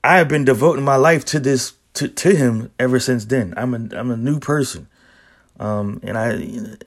I 0.03 0.17
have 0.17 0.27
been 0.27 0.45
devoting 0.45 0.84
my 0.84 0.95
life 0.95 1.25
to 1.25 1.39
this 1.39 1.74
to, 1.95 2.07
to 2.07 2.36
him 2.36 2.72
ever 2.79 3.00
since 3.00 3.25
then. 3.25 3.53
I'm 3.57 3.74
a 3.74 3.98
I'm 3.98 4.12
a 4.12 4.17
new 4.17 4.39
person. 4.39 4.88
Um, 5.60 6.01
and 6.03 6.17
I 6.17 6.31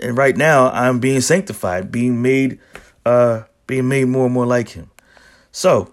and 0.00 0.16
right 0.16 0.37
now 0.37 0.70
I'm 0.70 1.00
being 1.00 1.20
sanctified, 1.20 1.90
being 1.90 2.20
made 2.23 2.61
uh 3.06 3.42
being 3.66 3.88
made 3.88 4.04
more 4.04 4.26
and 4.26 4.35
more 4.35 4.47
like 4.47 4.70
him. 4.70 4.90
So 5.50 5.92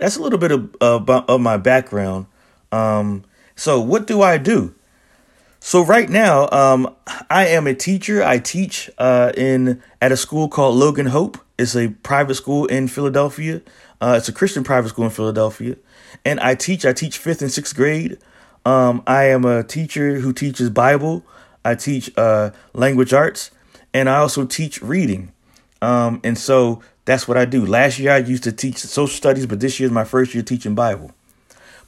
that's 0.00 0.16
a 0.16 0.22
little 0.22 0.38
bit 0.38 0.50
of 0.50 0.74
of 0.80 1.40
my 1.40 1.56
background. 1.56 2.26
Um, 2.72 3.24
so 3.54 3.80
what 3.80 4.06
do 4.06 4.22
I 4.22 4.38
do? 4.38 4.74
So 5.60 5.84
right 5.84 6.08
now, 6.08 6.48
um, 6.50 6.96
I 7.28 7.48
am 7.48 7.66
a 7.66 7.74
teacher. 7.74 8.24
I 8.24 8.38
teach 8.38 8.90
uh, 8.96 9.32
in 9.36 9.82
at 10.00 10.10
a 10.10 10.16
school 10.16 10.48
called 10.48 10.74
Logan 10.76 11.06
Hope. 11.06 11.36
It's 11.58 11.76
a 11.76 11.88
private 11.88 12.36
school 12.36 12.64
in 12.66 12.88
Philadelphia. 12.88 13.60
Uh, 14.00 14.14
it's 14.16 14.28
a 14.30 14.32
Christian 14.32 14.64
private 14.64 14.88
school 14.88 15.04
in 15.04 15.10
Philadelphia, 15.10 15.76
and 16.24 16.40
I 16.40 16.54
teach. 16.54 16.86
I 16.86 16.94
teach 16.94 17.18
fifth 17.18 17.42
and 17.42 17.52
sixth 17.52 17.76
grade. 17.76 18.16
Um, 18.64 19.02
I 19.06 19.24
am 19.24 19.44
a 19.44 19.62
teacher 19.62 20.20
who 20.20 20.32
teaches 20.32 20.70
Bible. 20.70 21.24
I 21.62 21.74
teach 21.74 22.10
uh, 22.16 22.50
language 22.72 23.12
arts, 23.12 23.50
and 23.92 24.08
I 24.08 24.16
also 24.16 24.46
teach 24.46 24.80
reading. 24.80 25.32
Um, 25.82 26.20
and 26.24 26.38
so 26.38 26.82
that's 27.04 27.26
what 27.26 27.36
I 27.36 27.44
do. 27.44 27.64
Last 27.64 27.98
year 27.98 28.12
I 28.12 28.18
used 28.18 28.44
to 28.44 28.52
teach 28.52 28.78
social 28.78 29.14
studies, 29.14 29.46
but 29.46 29.60
this 29.60 29.80
year 29.80 29.86
is 29.86 29.92
my 29.92 30.04
first 30.04 30.34
year 30.34 30.42
teaching 30.42 30.74
Bible. 30.74 31.12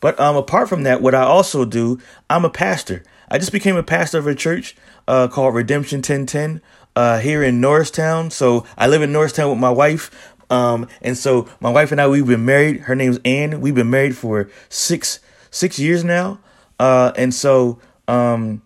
But 0.00 0.18
um, 0.18 0.36
apart 0.36 0.68
from 0.68 0.82
that, 0.82 1.00
what 1.00 1.14
I 1.14 1.22
also 1.22 1.64
do, 1.64 2.00
I'm 2.28 2.44
a 2.44 2.50
pastor. 2.50 3.04
I 3.28 3.38
just 3.38 3.52
became 3.52 3.76
a 3.76 3.82
pastor 3.82 4.18
of 4.18 4.26
a 4.26 4.34
church 4.34 4.76
uh, 5.06 5.28
called 5.28 5.54
Redemption 5.54 5.98
1010 5.98 6.60
uh, 6.96 7.18
here 7.20 7.42
in 7.42 7.60
Norristown. 7.60 8.30
So 8.30 8.66
I 8.76 8.88
live 8.88 9.02
in 9.02 9.12
Norristown 9.12 9.50
with 9.50 9.58
my 9.58 9.70
wife. 9.70 10.34
Um, 10.50 10.88
and 11.00 11.16
so 11.16 11.48
my 11.60 11.70
wife 11.70 11.92
and 11.92 12.00
I, 12.00 12.08
we've 12.08 12.26
been 12.26 12.44
married. 12.44 12.80
Her 12.80 12.94
name's 12.94 13.18
Ann. 13.24 13.60
We've 13.60 13.74
been 13.74 13.90
married 13.90 14.16
for 14.16 14.50
six 14.68 15.20
six 15.50 15.78
years 15.78 16.04
now. 16.04 16.40
Uh, 16.78 17.12
and 17.16 17.32
so 17.32 17.78
Um, 18.08 18.62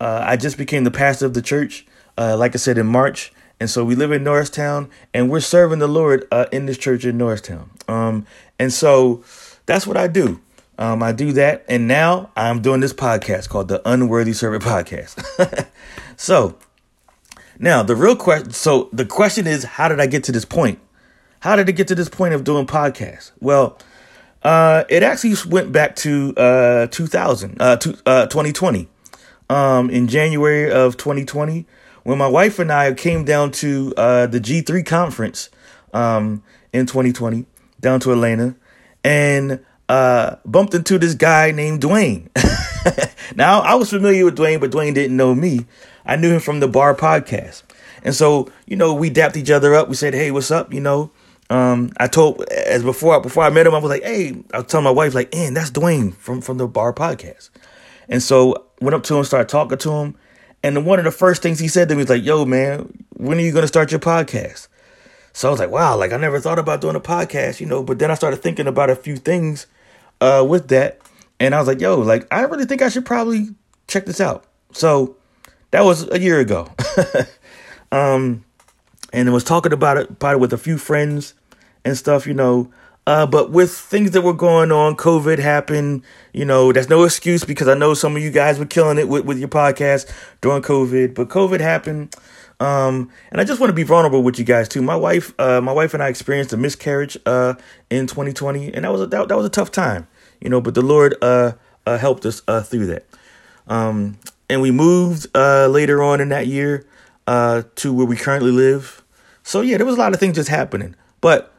uh, 0.00 0.24
I 0.26 0.36
just 0.36 0.58
became 0.58 0.84
the 0.84 0.90
pastor 0.90 1.26
of 1.26 1.34
the 1.34 1.42
church, 1.42 1.86
uh, 2.18 2.36
like 2.36 2.54
I 2.54 2.58
said, 2.58 2.78
in 2.78 2.86
March. 2.86 3.32
And 3.58 3.70
so 3.70 3.84
we 3.84 3.94
live 3.94 4.12
in 4.12 4.22
Norristown 4.22 4.90
and 5.14 5.30
we're 5.30 5.40
serving 5.40 5.78
the 5.78 5.88
Lord 5.88 6.26
uh, 6.30 6.46
in 6.52 6.66
this 6.66 6.76
church 6.76 7.04
in 7.04 7.16
Norristown. 7.16 7.70
Um, 7.88 8.26
and 8.58 8.72
so 8.72 9.24
that's 9.64 9.86
what 9.86 9.96
I 9.96 10.08
do. 10.08 10.40
Um, 10.78 11.02
I 11.02 11.12
do 11.12 11.32
that. 11.32 11.64
And 11.68 11.88
now 11.88 12.30
I'm 12.36 12.60
doing 12.60 12.80
this 12.80 12.92
podcast 12.92 13.48
called 13.48 13.68
the 13.68 13.80
Unworthy 13.88 14.34
Servant 14.34 14.62
Podcast. 14.62 15.66
so 16.16 16.58
now 17.58 17.82
the 17.82 17.96
real 17.96 18.16
question. 18.16 18.50
So 18.50 18.90
the 18.92 19.06
question 19.06 19.46
is, 19.46 19.64
how 19.64 19.88
did 19.88 20.00
I 20.00 20.06
get 20.06 20.24
to 20.24 20.32
this 20.32 20.44
point? 20.44 20.78
How 21.40 21.56
did 21.56 21.68
it 21.68 21.72
get 21.72 21.88
to 21.88 21.94
this 21.94 22.08
point 22.08 22.34
of 22.34 22.44
doing 22.44 22.66
podcasts? 22.66 23.32
Well, 23.40 23.78
uh, 24.42 24.84
it 24.88 25.02
actually 25.02 25.34
went 25.48 25.72
back 25.72 25.96
to 25.96 26.34
uh, 26.36 26.86
2000, 26.88 27.60
uh, 27.60 27.76
to, 27.76 27.98
uh, 28.06 28.26
2020. 28.26 28.88
Um, 29.48 29.90
in 29.90 30.08
January 30.08 30.72
of 30.72 30.96
2020, 30.96 31.66
when 32.06 32.18
my 32.18 32.28
wife 32.28 32.60
and 32.60 32.70
I 32.70 32.94
came 32.94 33.24
down 33.24 33.50
to 33.52 33.92
uh, 33.96 34.26
the 34.28 34.38
G3 34.38 34.86
conference 34.86 35.50
um, 35.92 36.44
in 36.72 36.86
2020, 36.86 37.46
down 37.80 37.98
to 37.98 38.12
Atlanta, 38.12 38.54
and 39.02 39.58
uh, 39.88 40.36
bumped 40.44 40.72
into 40.72 41.00
this 41.00 41.14
guy 41.14 41.50
named 41.50 41.80
Dwayne. 41.82 42.28
now, 43.36 43.58
I 43.58 43.74
was 43.74 43.90
familiar 43.90 44.24
with 44.24 44.38
Dwayne, 44.38 44.60
but 44.60 44.70
Dwayne 44.70 44.94
didn't 44.94 45.16
know 45.16 45.34
me. 45.34 45.66
I 46.04 46.14
knew 46.14 46.32
him 46.32 46.38
from 46.38 46.60
the 46.60 46.68
Bar 46.68 46.94
podcast. 46.94 47.64
And 48.04 48.14
so, 48.14 48.52
you 48.66 48.76
know, 48.76 48.94
we 48.94 49.10
dapped 49.10 49.36
each 49.36 49.50
other 49.50 49.74
up. 49.74 49.88
We 49.88 49.96
said, 49.96 50.14
hey, 50.14 50.30
what's 50.30 50.52
up? 50.52 50.72
You 50.72 50.80
know, 50.80 51.10
um, 51.50 51.90
I 51.96 52.06
told 52.06 52.40
as 52.52 52.84
before 52.84 53.20
before 53.20 53.42
I 53.42 53.50
met 53.50 53.66
him, 53.66 53.74
I 53.74 53.78
was 53.78 53.90
like, 53.90 54.04
hey, 54.04 54.44
I 54.54 54.58
was 54.58 54.66
telling 54.68 54.84
my 54.84 54.90
wife, 54.92 55.12
like, 55.12 55.34
and 55.34 55.56
that's 55.56 55.72
Dwayne 55.72 56.14
from 56.14 56.40
from 56.40 56.58
the 56.58 56.68
bar 56.68 56.92
podcast. 56.92 57.50
And 58.08 58.22
so 58.22 58.64
went 58.80 58.94
up 58.94 59.02
to 59.04 59.16
him, 59.16 59.24
started 59.24 59.48
talking 59.48 59.78
to 59.78 59.92
him. 59.92 60.16
And 60.62 60.84
one 60.84 60.98
of 60.98 61.04
the 61.04 61.10
first 61.10 61.42
things 61.42 61.58
he 61.58 61.68
said 61.68 61.88
to 61.88 61.94
me 61.94 62.02
was 62.02 62.08
like, 62.08 62.24
yo, 62.24 62.44
man, 62.44 63.04
when 63.10 63.38
are 63.38 63.42
you 63.42 63.52
gonna 63.52 63.68
start 63.68 63.90
your 63.90 64.00
podcast? 64.00 64.68
So 65.32 65.48
I 65.48 65.50
was 65.50 65.60
like, 65.60 65.70
wow, 65.70 65.96
like 65.96 66.12
I 66.12 66.16
never 66.16 66.40
thought 66.40 66.58
about 66.58 66.80
doing 66.80 66.96
a 66.96 67.00
podcast, 67.00 67.60
you 67.60 67.66
know, 67.66 67.82
but 67.82 67.98
then 67.98 68.10
I 68.10 68.14
started 68.14 68.42
thinking 68.42 68.66
about 68.66 68.90
a 68.90 68.96
few 68.96 69.16
things 69.16 69.66
uh 70.20 70.44
with 70.48 70.68
that. 70.68 71.00
And 71.38 71.54
I 71.54 71.58
was 71.58 71.68
like, 71.68 71.80
yo, 71.80 71.98
like 71.98 72.26
I 72.32 72.42
really 72.42 72.64
think 72.64 72.82
I 72.82 72.88
should 72.88 73.04
probably 73.06 73.48
check 73.86 74.06
this 74.06 74.20
out. 74.20 74.44
So 74.72 75.16
that 75.70 75.84
was 75.84 76.10
a 76.10 76.18
year 76.18 76.40
ago. 76.40 76.68
um 77.92 78.44
and 79.12 79.32
was 79.32 79.44
talking 79.44 79.72
about 79.72 79.96
it, 79.96 80.10
about 80.10 80.34
it 80.34 80.40
with 80.40 80.52
a 80.52 80.58
few 80.58 80.78
friends 80.78 81.34
and 81.84 81.96
stuff, 81.96 82.26
you 82.26 82.34
know. 82.34 82.70
Uh, 83.06 83.24
but 83.24 83.52
with 83.52 83.72
things 83.72 84.10
that 84.10 84.22
were 84.22 84.32
going 84.32 84.72
on, 84.72 84.96
COVID 84.96 85.38
happened, 85.38 86.02
you 86.32 86.44
know, 86.44 86.72
that's 86.72 86.88
no 86.88 87.04
excuse 87.04 87.44
because 87.44 87.68
I 87.68 87.74
know 87.74 87.94
some 87.94 88.16
of 88.16 88.22
you 88.22 88.32
guys 88.32 88.58
were 88.58 88.66
killing 88.66 88.98
it 88.98 89.08
with, 89.08 89.24
with 89.24 89.38
your 89.38 89.48
podcast 89.48 90.12
during 90.40 90.62
COVID, 90.62 91.14
but 91.14 91.28
COVID 91.28 91.60
happened. 91.60 92.14
Um, 92.58 93.12
and 93.30 93.40
I 93.40 93.44
just 93.44 93.60
want 93.60 93.70
to 93.70 93.74
be 93.74 93.84
vulnerable 93.84 94.22
with 94.24 94.38
you 94.38 94.44
guys 94.44 94.68
too. 94.68 94.82
My 94.82 94.96
wife, 94.96 95.32
uh, 95.38 95.60
my 95.60 95.72
wife 95.72 95.94
and 95.94 96.02
I 96.02 96.08
experienced 96.08 96.52
a 96.52 96.56
miscarriage, 96.56 97.16
uh, 97.26 97.54
in 97.90 98.08
2020 98.08 98.74
and 98.74 98.84
that 98.84 98.90
was 98.90 99.02
a, 99.02 99.06
that, 99.06 99.28
that 99.28 99.36
was 99.36 99.46
a 99.46 99.50
tough 99.50 99.70
time, 99.70 100.08
you 100.40 100.48
know, 100.48 100.60
but 100.60 100.74
the 100.74 100.82
Lord, 100.82 101.14
uh, 101.22 101.52
uh 101.86 101.98
helped 101.98 102.26
us, 102.26 102.42
uh, 102.48 102.62
through 102.62 102.86
that. 102.86 103.06
Um, 103.68 104.18
and 104.48 104.62
we 104.62 104.72
moved, 104.72 105.28
uh, 105.36 105.68
later 105.68 106.02
on 106.02 106.20
in 106.20 106.30
that 106.30 106.48
year, 106.48 106.86
uh, 107.28 107.62
to 107.76 107.92
where 107.92 108.06
we 108.06 108.16
currently 108.16 108.50
live. 108.50 109.04
So 109.44 109.60
yeah, 109.60 109.76
there 109.76 109.86
was 109.86 109.96
a 109.96 110.00
lot 110.00 110.12
of 110.12 110.18
things 110.18 110.36
just 110.36 110.48
happening. 110.48 110.96
But 111.20 111.52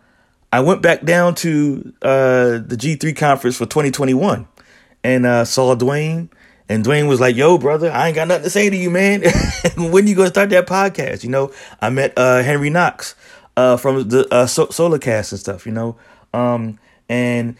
I 0.52 0.62
went 0.62 0.82
back 0.82 1.04
down 1.04 1.36
to 1.36 1.94
uh, 2.02 2.60
the 2.66 2.78
G3 2.78 3.16
conference 3.16 3.58
for 3.58 3.66
2021 3.66 4.48
and 5.04 5.26
uh, 5.26 5.46
saw 5.46 5.76
Dwayne. 5.76 6.30
And 6.70 6.84
Dwayne 6.84 7.08
was 7.08 7.22
like, 7.22 7.36
"Yo, 7.38 7.58
brother, 7.58 7.90
I 7.90 8.08
ain't 8.08 8.16
got 8.16 8.28
nothing 8.28 8.44
to 8.44 8.50
say 8.50 8.70
to 8.70 8.76
you, 8.76 8.90
man. 8.90 9.24
when 9.78 10.06
you 10.06 10.16
gonna 10.16 10.28
start 10.30 10.50
that 10.50 10.68
podcast?" 10.68 11.24
You 11.24 11.30
know, 11.30 11.54
I 11.82 11.90
met 11.90 12.12
uh, 12.18 12.44
Henry 12.44 12.70
Knox 12.70 13.16
uh, 13.56 13.78
from 13.78 14.10
the 14.10 14.28
uh, 14.34 14.48
so- 14.48 14.70
and 14.78 15.26
stuff. 15.40 15.66
You 15.66 15.72
know, 15.72 15.96
um, 16.34 16.78
and 17.08 17.56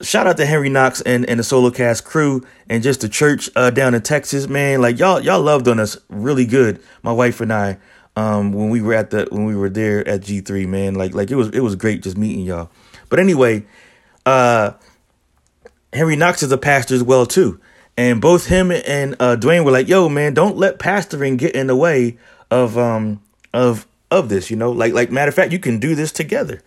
shout 0.00 0.28
out 0.28 0.36
to 0.36 0.46
Henry 0.46 0.68
Knox 0.68 1.00
and, 1.00 1.28
and 1.28 1.40
the 1.40 1.44
Solarcast 1.44 2.04
crew 2.04 2.46
and 2.68 2.84
just 2.84 3.00
the 3.00 3.08
church 3.08 3.50
uh, 3.56 3.70
down 3.70 3.94
in 3.94 4.02
Texas, 4.02 4.48
man. 4.48 4.80
Like 4.80 4.98
y'all 4.98 5.20
y'all 5.20 5.40
loved 5.42 5.66
on 5.66 5.80
us 5.80 5.96
really 6.08 6.46
good. 6.46 6.80
My 7.02 7.12
wife 7.12 7.40
and 7.40 7.52
I 7.52 7.78
um 8.16 8.52
when 8.52 8.68
we 8.70 8.82
were 8.82 8.94
at 8.94 9.10
the 9.10 9.28
when 9.30 9.44
we 9.44 9.56
were 9.56 9.70
there 9.70 10.06
at 10.06 10.22
G3, 10.22 10.66
man. 10.68 10.94
Like 10.94 11.14
like 11.14 11.30
it 11.30 11.36
was 11.36 11.48
it 11.48 11.60
was 11.60 11.76
great 11.76 12.02
just 12.02 12.16
meeting 12.16 12.44
y'all. 12.44 12.70
But 13.08 13.18
anyway, 13.18 13.64
uh 14.26 14.72
Henry 15.92 16.16
Knox 16.16 16.42
is 16.42 16.52
a 16.52 16.58
pastor 16.58 16.94
as 16.94 17.02
well 17.02 17.26
too. 17.26 17.60
And 17.96 18.20
both 18.20 18.46
him 18.46 18.70
and 18.70 19.14
uh 19.20 19.36
Dwayne 19.36 19.64
were 19.64 19.70
like, 19.70 19.88
"Yo, 19.88 20.08
man, 20.08 20.34
don't 20.34 20.56
let 20.56 20.78
pastoring 20.78 21.36
get 21.36 21.54
in 21.54 21.66
the 21.66 21.76
way 21.76 22.18
of 22.50 22.76
um 22.78 23.22
of 23.52 23.86
of 24.10 24.28
this, 24.28 24.50
you 24.50 24.56
know? 24.56 24.70
Like 24.72 24.92
like 24.92 25.10
matter 25.10 25.28
of 25.28 25.34
fact, 25.34 25.52
you 25.52 25.58
can 25.58 25.78
do 25.78 25.94
this 25.94 26.12
together." 26.12 26.60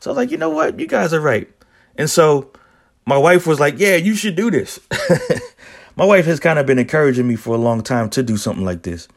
So 0.00 0.10
I 0.10 0.12
was 0.12 0.16
like, 0.16 0.30
"You 0.30 0.36
know 0.36 0.50
what? 0.50 0.78
You 0.78 0.86
guys 0.86 1.12
are 1.12 1.20
right." 1.20 1.48
And 1.96 2.10
so 2.10 2.50
my 3.06 3.18
wife 3.18 3.46
was 3.46 3.60
like, 3.60 3.78
"Yeah, 3.78 3.96
you 3.96 4.14
should 4.14 4.36
do 4.36 4.50
this." 4.50 4.80
my 5.96 6.04
wife 6.04 6.26
has 6.26 6.40
kind 6.40 6.58
of 6.58 6.66
been 6.66 6.78
encouraging 6.78 7.28
me 7.28 7.36
for 7.36 7.54
a 7.54 7.58
long 7.58 7.82
time 7.82 8.10
to 8.10 8.22
do 8.22 8.36
something 8.36 8.64
like 8.64 8.82
this. 8.82 9.08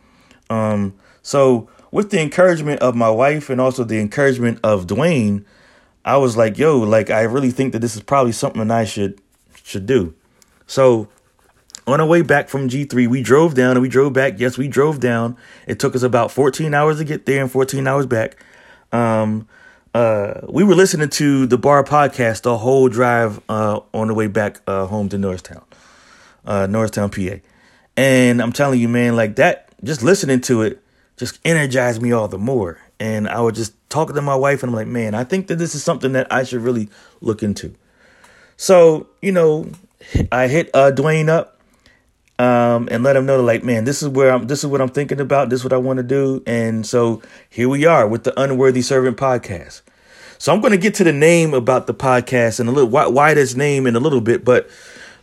Um, 0.50 0.94
so, 1.28 1.68
with 1.92 2.10
the 2.10 2.22
encouragement 2.22 2.80
of 2.80 2.96
my 2.96 3.10
wife 3.10 3.50
and 3.50 3.60
also 3.60 3.84
the 3.84 4.00
encouragement 4.00 4.62
of 4.64 4.88
Dwayne, 4.88 5.44
I 6.06 6.16
was 6.16 6.38
like, 6.38 6.58
"Yo, 6.58 6.80
like 6.80 7.10
I 7.10 7.24
really 7.24 7.52
think 7.52 7.74
that 7.74 7.80
this 7.80 7.98
is 7.98 8.02
probably 8.02 8.32
something 8.32 8.72
I 8.72 8.86
should 8.86 9.20
should 9.62 9.86
do." 9.86 10.14
So, 10.68 11.10
on 11.86 12.00
our 12.00 12.08
way 12.08 12.22
back 12.22 12.48
from 12.48 12.70
G3, 12.70 13.10
we 13.10 13.22
drove 13.22 13.56
down 13.56 13.72
and 13.72 13.82
we 13.82 13.90
drove 13.90 14.14
back. 14.14 14.40
Yes, 14.40 14.58
we 14.58 14.70
drove 14.70 15.02
down. 15.02 15.36
It 15.68 15.82
took 15.82 15.98
us 15.98 16.02
about 16.02 16.32
14 16.32 16.74
hours 16.74 17.00
to 17.00 17.04
get 17.04 17.26
there 17.26 17.42
and 17.42 17.52
14 17.52 17.86
hours 17.86 18.06
back. 18.06 18.42
Um, 18.94 19.50
uh, 19.94 20.46
we 20.48 20.64
were 20.64 20.76
listening 20.76 21.10
to 21.10 21.46
the 21.46 21.58
bar 21.58 21.84
podcast 21.84 22.44
the 22.44 22.58
whole 22.58 22.88
drive 22.88 23.42
uh, 23.50 23.82
on 23.94 24.08
the 24.08 24.14
way 24.14 24.28
back 24.28 24.62
uh, 24.66 24.86
home 24.86 25.10
to 25.10 25.18
Norristown, 25.18 25.66
uh, 26.46 26.68
Norristown, 26.68 27.10
PA. 27.10 27.42
And 27.98 28.42
I'm 28.42 28.54
telling 28.54 28.80
you, 28.80 28.88
man, 28.88 29.18
like 29.18 29.36
that, 29.36 29.68
just 29.84 30.04
listening 30.04 30.40
to 30.42 30.62
it 30.62 30.82
just 31.18 31.40
energized 31.44 32.02
me 32.02 32.12
all 32.12 32.28
the 32.28 32.38
more. 32.38 32.80
And 33.00 33.28
I 33.28 33.42
would 33.42 33.56
just 33.56 33.74
talk 33.90 34.14
to 34.14 34.22
my 34.22 34.36
wife, 34.36 34.64
and 34.64 34.72
I'm 34.72 34.76
like, 34.76 34.88
man, 34.88 35.14
I 35.14 35.24
think 35.24 35.48
that 35.48 35.58
this 35.58 35.76
is 35.76 35.84
something 35.84 36.14
that 36.14 36.32
I 36.32 36.44
should 36.44 36.62
really 36.62 36.90
look 37.22 37.44
into. 37.44 37.74
So, 38.56 39.08
you 39.22 39.32
know, 39.32 39.70
I 40.32 40.48
hit 40.48 40.70
uh, 40.74 40.92
Dwayne 40.92 41.30
up 41.30 41.60
um, 42.40 42.88
and 42.90 43.04
let 43.04 43.16
him 43.16 43.26
know, 43.26 43.42
like, 43.44 43.64
man, 43.64 43.84
this 43.84 44.02
is 44.02 44.10
where 44.10 44.32
I'm. 44.32 44.48
This 44.48 44.64
is 44.64 44.68
what 44.68 44.82
I'm 44.82 44.90
thinking 44.90 45.20
about. 45.20 45.50
This 45.50 45.60
is 45.60 45.64
what 45.64 45.74
I 45.74 45.78
want 45.78 45.98
to 45.98 46.04
do. 46.04 46.44
And 46.48 46.86
so 46.86 47.22
here 47.50 47.70
we 47.70 47.86
are 47.86 48.08
with 48.08 48.24
the 48.24 48.40
Unworthy 48.40 48.82
Servant 48.82 49.18
podcast. 49.18 49.82
So 50.40 50.54
I'm 50.54 50.62
going 50.62 50.72
to 50.72 50.78
get 50.78 50.94
to 50.96 51.04
the 51.04 51.14
name 51.14 51.54
about 51.54 51.88
the 51.88 51.94
podcast 51.96 52.60
and 52.60 52.70
a 52.70 52.72
little 52.72 52.90
why, 52.90 53.08
why 53.08 53.34
this 53.34 53.56
name 53.56 53.88
in 53.88 53.96
a 53.96 54.00
little 54.00 54.22
bit, 54.22 54.46
but 54.46 54.70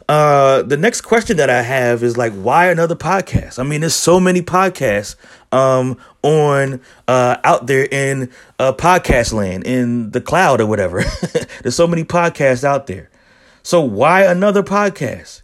uh 0.08 0.62
the 0.62 0.76
next 0.76 1.00
question 1.00 1.36
that 1.38 1.48
I 1.48 1.62
have 1.62 2.02
is 2.02 2.16
like 2.16 2.32
why 2.32 2.70
another 2.70 2.96
podcast? 2.96 3.58
I 3.58 3.62
mean, 3.62 3.80
there's 3.80 3.94
so 3.94 4.20
many 4.20 4.42
podcasts 4.42 5.16
um 5.52 5.96
on 6.22 6.80
uh 7.08 7.36
out 7.44 7.66
there 7.66 7.86
in 7.90 8.30
uh 8.58 8.72
podcast 8.72 9.32
land 9.32 9.66
in 9.66 10.10
the 10.10 10.20
cloud 10.20 10.60
or 10.60 10.66
whatever. 10.66 11.04
there's 11.62 11.76
so 11.76 11.86
many 11.86 12.04
podcasts 12.04 12.64
out 12.64 12.86
there. 12.86 13.10
So 13.62 13.80
why 13.80 14.24
another 14.24 14.62
podcast? 14.62 15.42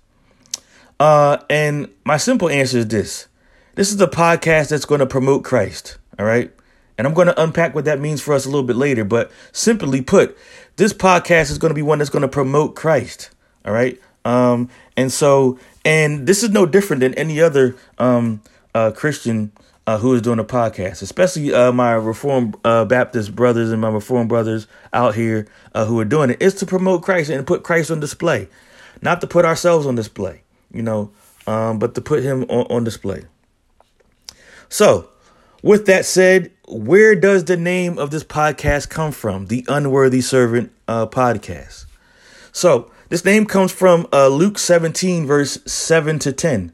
Uh 0.98 1.38
and 1.48 1.88
my 2.04 2.16
simple 2.16 2.48
answer 2.48 2.78
is 2.78 2.88
this. 2.88 3.28
This 3.76 3.92
is 3.92 4.00
a 4.00 4.08
podcast 4.08 4.68
that's 4.68 4.84
going 4.84 4.98
to 4.98 5.06
promote 5.06 5.44
Christ, 5.44 5.96
all 6.18 6.26
right? 6.26 6.52
And 6.98 7.06
I'm 7.06 7.14
going 7.14 7.28
to 7.28 7.42
unpack 7.42 7.74
what 7.74 7.86
that 7.86 7.98
means 7.98 8.20
for 8.20 8.34
us 8.34 8.44
a 8.44 8.50
little 8.50 8.66
bit 8.66 8.76
later. 8.76 9.04
But 9.04 9.30
simply 9.52 10.02
put, 10.02 10.36
this 10.76 10.92
podcast 10.92 11.50
is 11.50 11.56
going 11.56 11.70
to 11.70 11.74
be 11.74 11.80
one 11.80 11.98
that's 11.98 12.10
going 12.10 12.20
to 12.20 12.28
promote 12.28 12.76
Christ. 12.76 13.30
All 13.64 13.72
right. 13.72 13.98
Um, 14.24 14.68
and 14.96 15.12
so, 15.12 15.58
and 15.84 16.26
this 16.26 16.42
is 16.42 16.50
no 16.50 16.66
different 16.66 17.00
than 17.00 17.14
any 17.14 17.40
other 17.40 17.76
um, 17.98 18.42
uh, 18.74 18.90
Christian 18.92 19.52
uh, 19.86 19.98
who 19.98 20.14
is 20.14 20.22
doing 20.22 20.38
a 20.38 20.44
podcast, 20.44 21.02
especially 21.02 21.52
uh, 21.52 21.72
my 21.72 21.92
Reformed 21.92 22.56
uh, 22.64 22.84
Baptist 22.84 23.34
brothers 23.34 23.72
and 23.72 23.80
my 23.80 23.88
Reformed 23.88 24.28
brothers 24.28 24.66
out 24.92 25.14
here 25.14 25.48
uh, 25.74 25.84
who 25.84 25.98
are 25.98 26.04
doing 26.04 26.30
it. 26.30 26.40
Is 26.40 26.54
to 26.56 26.66
promote 26.66 27.02
Christ 27.02 27.30
and 27.30 27.46
put 27.46 27.62
Christ 27.62 27.90
on 27.90 27.98
display, 27.98 28.48
not 29.02 29.20
to 29.22 29.26
put 29.26 29.44
ourselves 29.44 29.86
on 29.86 29.94
display, 29.94 30.42
you 30.72 30.82
know, 30.82 31.10
um, 31.46 31.78
but 31.78 31.94
to 31.94 32.00
put 32.00 32.22
Him 32.22 32.44
on, 32.44 32.66
on 32.70 32.84
display. 32.84 33.24
So, 34.68 35.08
with 35.62 35.86
that 35.86 36.04
said, 36.04 36.52
where 36.68 37.16
does 37.16 37.44
the 37.44 37.56
name 37.56 37.98
of 37.98 38.10
this 38.10 38.22
podcast 38.22 38.88
come 38.88 39.10
from? 39.10 39.46
The 39.46 39.64
Unworthy 39.68 40.20
Servant 40.20 40.70
uh, 40.86 41.06
podcast. 41.06 41.86
So, 42.52 42.90
this 43.10 43.24
name 43.24 43.44
comes 43.44 43.70
from 43.72 44.06
uh, 44.12 44.28
Luke 44.28 44.58
17, 44.58 45.26
verse 45.26 45.58
7 45.66 46.18
to 46.20 46.32
10. 46.32 46.72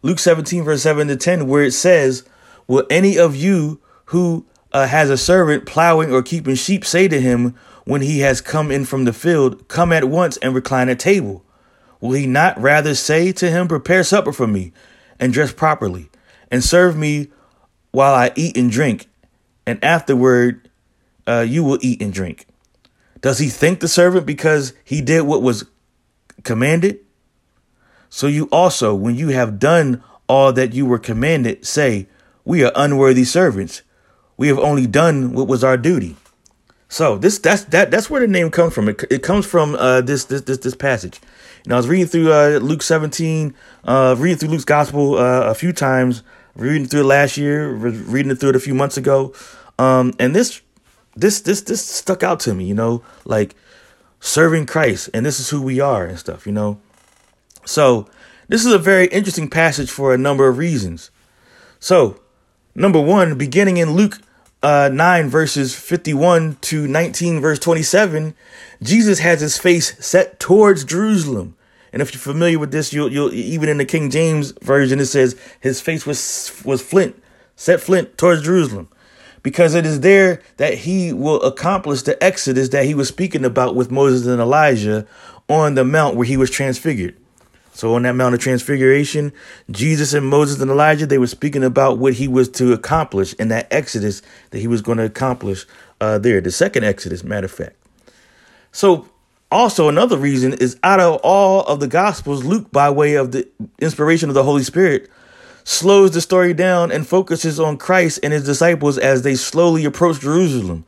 Luke 0.00 0.18
17, 0.18 0.64
verse 0.64 0.82
7 0.82 1.08
to 1.08 1.16
10, 1.16 1.46
where 1.46 1.64
it 1.64 1.72
says, 1.72 2.24
Will 2.66 2.86
any 2.88 3.18
of 3.18 3.36
you 3.36 3.80
who 4.06 4.46
uh, 4.72 4.86
has 4.86 5.10
a 5.10 5.16
servant 5.18 5.66
plowing 5.66 6.12
or 6.12 6.22
keeping 6.22 6.54
sheep 6.54 6.84
say 6.84 7.08
to 7.08 7.20
him 7.20 7.54
when 7.84 8.00
he 8.00 8.20
has 8.20 8.40
come 8.40 8.70
in 8.70 8.84
from 8.84 9.04
the 9.04 9.12
field, 9.12 9.68
Come 9.68 9.92
at 9.92 10.04
once 10.04 10.38
and 10.38 10.54
recline 10.54 10.88
at 10.88 10.98
table? 10.98 11.44
will 12.02 12.12
he 12.12 12.26
not 12.26 12.60
rather 12.60 12.94
say 12.94 13.32
to 13.32 13.48
him, 13.48 13.68
Prepare 13.68 14.04
supper 14.04 14.32
for 14.32 14.46
me, 14.46 14.72
and 15.18 15.32
dress 15.32 15.52
properly, 15.52 16.10
and 16.50 16.62
serve 16.62 16.96
me 16.96 17.28
while 17.92 18.12
I 18.12 18.32
eat 18.34 18.56
and 18.58 18.70
drink, 18.70 19.06
and 19.66 19.82
afterward 19.82 20.68
uh, 21.26 21.46
you 21.48 21.64
will 21.64 21.78
eat 21.80 22.02
and 22.02 22.12
drink? 22.12 22.46
Does 23.22 23.38
he 23.38 23.48
thank 23.48 23.80
the 23.80 23.88
servant 23.88 24.26
because 24.26 24.74
he 24.84 25.00
did 25.00 25.22
what 25.22 25.42
was 25.42 25.64
commanded? 26.44 27.00
So 28.10 28.26
you 28.26 28.48
also, 28.52 28.94
when 28.94 29.14
you 29.14 29.28
have 29.28 29.58
done 29.58 30.02
all 30.28 30.52
that 30.52 30.74
you 30.74 30.86
were 30.86 30.98
commanded, 30.98 31.66
say, 31.66 32.08
We 32.44 32.64
are 32.64 32.72
unworthy 32.74 33.24
servants. 33.24 33.82
We 34.36 34.48
have 34.48 34.58
only 34.58 34.86
done 34.86 35.32
what 35.32 35.48
was 35.48 35.62
our 35.62 35.76
duty. 35.76 36.16
So 36.92 37.16
this 37.16 37.38
that's 37.38 37.64
that 37.64 37.90
that's 37.90 38.10
where 38.10 38.20
the 38.20 38.26
name 38.26 38.50
comes 38.50 38.74
from. 38.74 38.90
It, 38.90 39.02
it 39.10 39.22
comes 39.22 39.46
from 39.46 39.74
uh, 39.76 40.02
this 40.02 40.26
this 40.26 40.42
this 40.42 40.58
this 40.58 40.74
passage. 40.74 41.20
Know, 41.66 41.76
I 41.76 41.78
was 41.78 41.88
reading 41.88 42.06
through 42.06 42.32
uh, 42.32 42.58
Luke 42.60 42.82
17, 42.82 43.54
uh, 43.84 44.14
reading 44.18 44.36
through 44.36 44.50
Luke's 44.50 44.66
gospel 44.66 45.16
uh, 45.16 45.44
a 45.44 45.54
few 45.54 45.72
times, 45.72 46.22
reading 46.54 46.86
through 46.86 47.00
it 47.00 47.04
last 47.04 47.38
year, 47.38 47.72
reading 47.72 48.32
it 48.32 48.40
through 48.40 48.50
it 48.50 48.56
a 48.56 48.60
few 48.60 48.74
months 48.74 48.98
ago, 48.98 49.32
um, 49.78 50.12
and 50.18 50.36
this 50.36 50.60
this 51.16 51.40
this 51.40 51.62
this 51.62 51.82
stuck 51.82 52.22
out 52.22 52.40
to 52.40 52.52
me. 52.52 52.64
You 52.64 52.74
know, 52.74 53.02
like 53.24 53.54
serving 54.22 54.64
Christ, 54.64 55.10
and 55.12 55.26
this 55.26 55.38
is 55.38 55.50
who 55.50 55.60
we 55.60 55.80
are 55.80 56.06
and 56.06 56.18
stuff. 56.18 56.46
You 56.46 56.52
know, 56.52 56.80
so 57.66 58.08
this 58.48 58.64
is 58.64 58.72
a 58.72 58.78
very 58.78 59.08
interesting 59.08 59.50
passage 59.50 59.90
for 59.90 60.14
a 60.14 60.18
number 60.18 60.48
of 60.48 60.56
reasons. 60.56 61.10
So, 61.78 62.20
number 62.74 63.00
one, 63.00 63.36
beginning 63.36 63.76
in 63.76 63.92
Luke 63.92 64.20
uh, 64.62 64.88
9 64.92 65.28
verses 65.28 65.74
51 65.74 66.56
to 66.60 66.86
19 66.86 67.40
verse 67.40 67.58
27 67.58 68.34
jesus 68.80 69.18
has 69.18 69.40
his 69.40 69.58
face 69.58 69.96
set 70.04 70.38
towards 70.38 70.84
jerusalem 70.84 71.56
and 71.92 72.00
if 72.00 72.14
you're 72.14 72.20
familiar 72.20 72.58
with 72.58 72.70
this 72.70 72.92
you'll, 72.92 73.10
you'll 73.10 73.32
even 73.34 73.68
in 73.68 73.78
the 73.78 73.84
king 73.84 74.08
james 74.08 74.52
version 74.62 75.00
it 75.00 75.06
says 75.06 75.36
his 75.58 75.80
face 75.80 76.06
was 76.06 76.62
was 76.64 76.80
flint 76.80 77.20
set 77.56 77.80
flint 77.80 78.16
towards 78.16 78.42
jerusalem 78.42 78.88
because 79.42 79.74
it 79.74 79.84
is 79.84 80.00
there 80.00 80.40
that 80.56 80.74
he 80.78 81.12
will 81.12 81.42
accomplish 81.42 82.02
the 82.02 82.22
exodus 82.22 82.68
that 82.70 82.84
he 82.84 82.94
was 82.94 83.08
speaking 83.08 83.44
about 83.44 83.74
with 83.74 83.90
moses 83.90 84.26
and 84.26 84.40
elijah 84.40 85.06
on 85.48 85.74
the 85.74 85.84
mount 85.84 86.16
where 86.16 86.26
he 86.26 86.36
was 86.36 86.50
transfigured 86.50 87.16
so 87.74 87.94
on 87.94 88.02
that 88.02 88.14
Mount 88.14 88.34
of 88.34 88.40
Transfiguration, 88.40 89.32
Jesus 89.70 90.12
and 90.12 90.26
Moses 90.26 90.60
and 90.60 90.70
Elijah, 90.70 91.06
they 91.06 91.18
were 91.18 91.26
speaking 91.26 91.64
about 91.64 91.98
what 91.98 92.14
he 92.14 92.28
was 92.28 92.48
to 92.50 92.72
accomplish 92.72 93.32
in 93.34 93.48
that 93.48 93.66
Exodus 93.70 94.20
that 94.50 94.58
he 94.58 94.66
was 94.66 94.82
going 94.82 94.98
to 94.98 95.04
accomplish 95.04 95.64
uh, 96.00 96.18
there, 96.18 96.40
the 96.40 96.50
second 96.50 96.84
Exodus, 96.84 97.24
matter 97.24 97.46
of 97.46 97.50
fact. 97.50 97.76
So 98.72 99.08
also 99.50 99.88
another 99.88 100.18
reason 100.18 100.52
is 100.54 100.78
out 100.82 101.00
of 101.00 101.20
all 101.22 101.62
of 101.64 101.80
the 101.80 101.88
Gospels, 101.88 102.44
Luke, 102.44 102.70
by 102.70 102.90
way 102.90 103.14
of 103.14 103.32
the 103.32 103.48
inspiration 103.80 104.28
of 104.28 104.34
the 104.34 104.44
Holy 104.44 104.64
Spirit, 104.64 105.10
slows 105.64 106.12
the 106.12 106.20
story 106.20 106.54
down 106.54 106.90
and 106.92 107.06
focuses 107.06 107.58
on 107.60 107.76
Christ 107.76 108.20
and 108.22 108.32
his 108.32 108.44
disciples 108.44 108.98
as 108.98 109.22
they 109.22 109.34
slowly 109.34 109.84
approach 109.84 110.20
Jerusalem. 110.20 110.84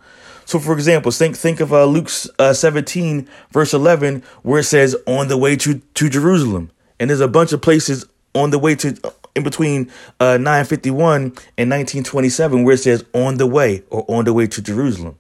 So, 0.47 0.59
for 0.59 0.75
example, 0.75 1.11
think 1.11 1.37
think 1.37 1.61
of 1.61 1.73
uh, 1.73 1.85
Luke 1.87 2.11
uh, 2.39 2.53
17, 2.53 3.29
verse 3.51 3.73
11, 3.73 4.23
where 4.43 4.61
it 4.61 4.65
says, 4.65 4.97
on 5.07 5.29
the 5.29 5.39
way 5.39 5.57
to, 5.57 5.79
to 5.79 6.09
Jerusalem. 6.09 6.71
And 7.01 7.11
there's 7.11 7.21
a 7.21 7.29
bunch 7.29 7.53
of 7.53 7.63
places 7.63 8.05
on 8.35 8.51
the 8.51 8.59
way 8.59 8.75
to 8.77 8.97
in 9.35 9.43
between 9.43 9.91
uh, 10.21 10.37
951 10.37 11.23
and 11.59 11.71
1927 11.71 12.65
where 12.65 12.75
it 12.75 12.79
says 12.79 13.05
on 13.13 13.37
the 13.37 13.47
way 13.47 13.83
or 13.91 14.05
on 14.09 14.25
the 14.25 14.33
way 14.33 14.47
to 14.47 14.63
Jerusalem. 14.63 15.17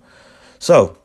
So 0.58 0.96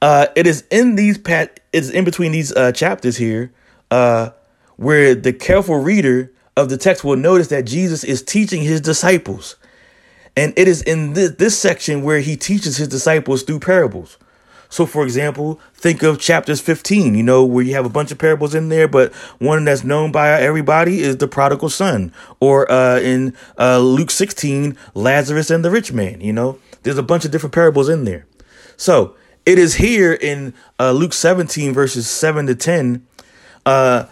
uh, 0.00 0.26
it 0.34 0.46
is 0.46 0.64
in 0.70 0.96
these 0.96 1.18
pat 1.18 1.60
it's 1.72 1.90
in 1.90 2.04
between 2.04 2.32
these 2.32 2.52
uh, 2.52 2.72
chapters 2.72 3.16
here 3.16 3.52
uh, 3.90 4.30
where 4.76 5.14
the 5.14 5.32
careful 5.32 5.76
reader 5.76 6.32
of 6.56 6.68
the 6.68 6.76
text 6.76 7.04
will 7.04 7.16
notice 7.16 7.48
that 7.48 7.64
Jesus 7.64 8.04
is 8.04 8.22
teaching 8.22 8.62
his 8.62 8.80
disciples. 8.80 9.56
And 10.36 10.52
it 10.56 10.68
is 10.68 10.82
in 10.82 11.12
this, 11.12 11.32
this 11.32 11.58
section 11.58 12.02
where 12.02 12.20
he 12.20 12.36
teaches 12.36 12.76
his 12.76 12.88
disciples 12.88 13.42
through 13.42 13.60
parables. 13.60 14.18
So, 14.68 14.86
for 14.86 15.04
example, 15.04 15.60
think 15.74 16.02
of 16.02 16.20
chapters 16.20 16.60
15, 16.60 17.14
you 17.14 17.22
know, 17.22 17.44
where 17.44 17.64
you 17.64 17.74
have 17.74 17.86
a 17.86 17.90
bunch 17.90 18.10
of 18.10 18.18
parables 18.18 18.56
in 18.56 18.70
there, 18.70 18.88
but 18.88 19.12
one 19.38 19.64
that's 19.64 19.84
known 19.84 20.10
by 20.10 20.30
everybody 20.30 21.00
is 21.00 21.18
the 21.18 21.28
prodigal 21.28 21.68
son. 21.68 22.12
Or 22.40 22.70
uh, 22.70 22.98
in 22.98 23.36
uh, 23.56 23.78
Luke 23.78 24.10
16, 24.10 24.76
Lazarus 24.94 25.50
and 25.50 25.64
the 25.64 25.70
rich 25.70 25.92
man, 25.92 26.20
you 26.20 26.32
know, 26.32 26.58
there's 26.82 26.98
a 26.98 27.04
bunch 27.04 27.24
of 27.24 27.30
different 27.30 27.54
parables 27.54 27.88
in 27.88 28.04
there. 28.04 28.26
So, 28.76 29.14
it 29.46 29.58
is 29.58 29.76
here 29.76 30.12
in 30.12 30.54
uh, 30.80 30.90
Luke 30.90 31.12
17, 31.12 31.72
verses 31.72 32.08
7 32.08 32.46
to 32.46 32.56
10. 32.56 33.06
Uh, 33.64 34.06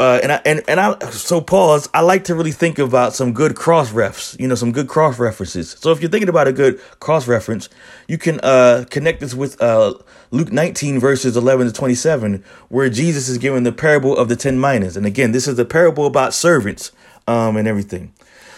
uh, 0.00 0.20
and 0.22 0.32
I 0.32 0.40
and 0.44 0.62
and 0.68 0.80
I 0.80 0.98
so 1.10 1.40
pause. 1.40 1.88
I 1.92 2.00
like 2.00 2.24
to 2.24 2.34
really 2.34 2.52
think 2.52 2.78
about 2.78 3.14
some 3.14 3.32
good 3.32 3.56
cross 3.56 3.92
refs, 3.92 4.38
you 4.40 4.48
know, 4.48 4.54
some 4.54 4.72
good 4.72 4.88
cross 4.88 5.18
references. 5.18 5.76
So 5.80 5.90
if 5.90 6.00
you're 6.00 6.10
thinking 6.10 6.28
about 6.28 6.48
a 6.48 6.52
good 6.52 6.80
cross 7.00 7.28
reference, 7.28 7.68
you 8.08 8.18
can 8.18 8.40
uh, 8.42 8.84
connect 8.90 9.20
this 9.20 9.34
with 9.34 9.60
uh, 9.60 9.94
Luke 10.30 10.52
19 10.52 10.98
verses 10.98 11.36
11 11.36 11.66
to 11.66 11.72
27, 11.72 12.44
where 12.68 12.88
Jesus 12.88 13.28
is 13.28 13.38
giving 13.38 13.64
the 13.64 13.72
parable 13.72 14.16
of 14.16 14.28
the 14.28 14.36
ten 14.36 14.58
minas. 14.58 14.96
And 14.96 15.04
again, 15.04 15.32
this 15.32 15.46
is 15.46 15.56
the 15.56 15.64
parable 15.64 16.06
about 16.06 16.32
servants 16.32 16.92
um, 17.26 17.56
and 17.56 17.68
everything. 17.68 18.12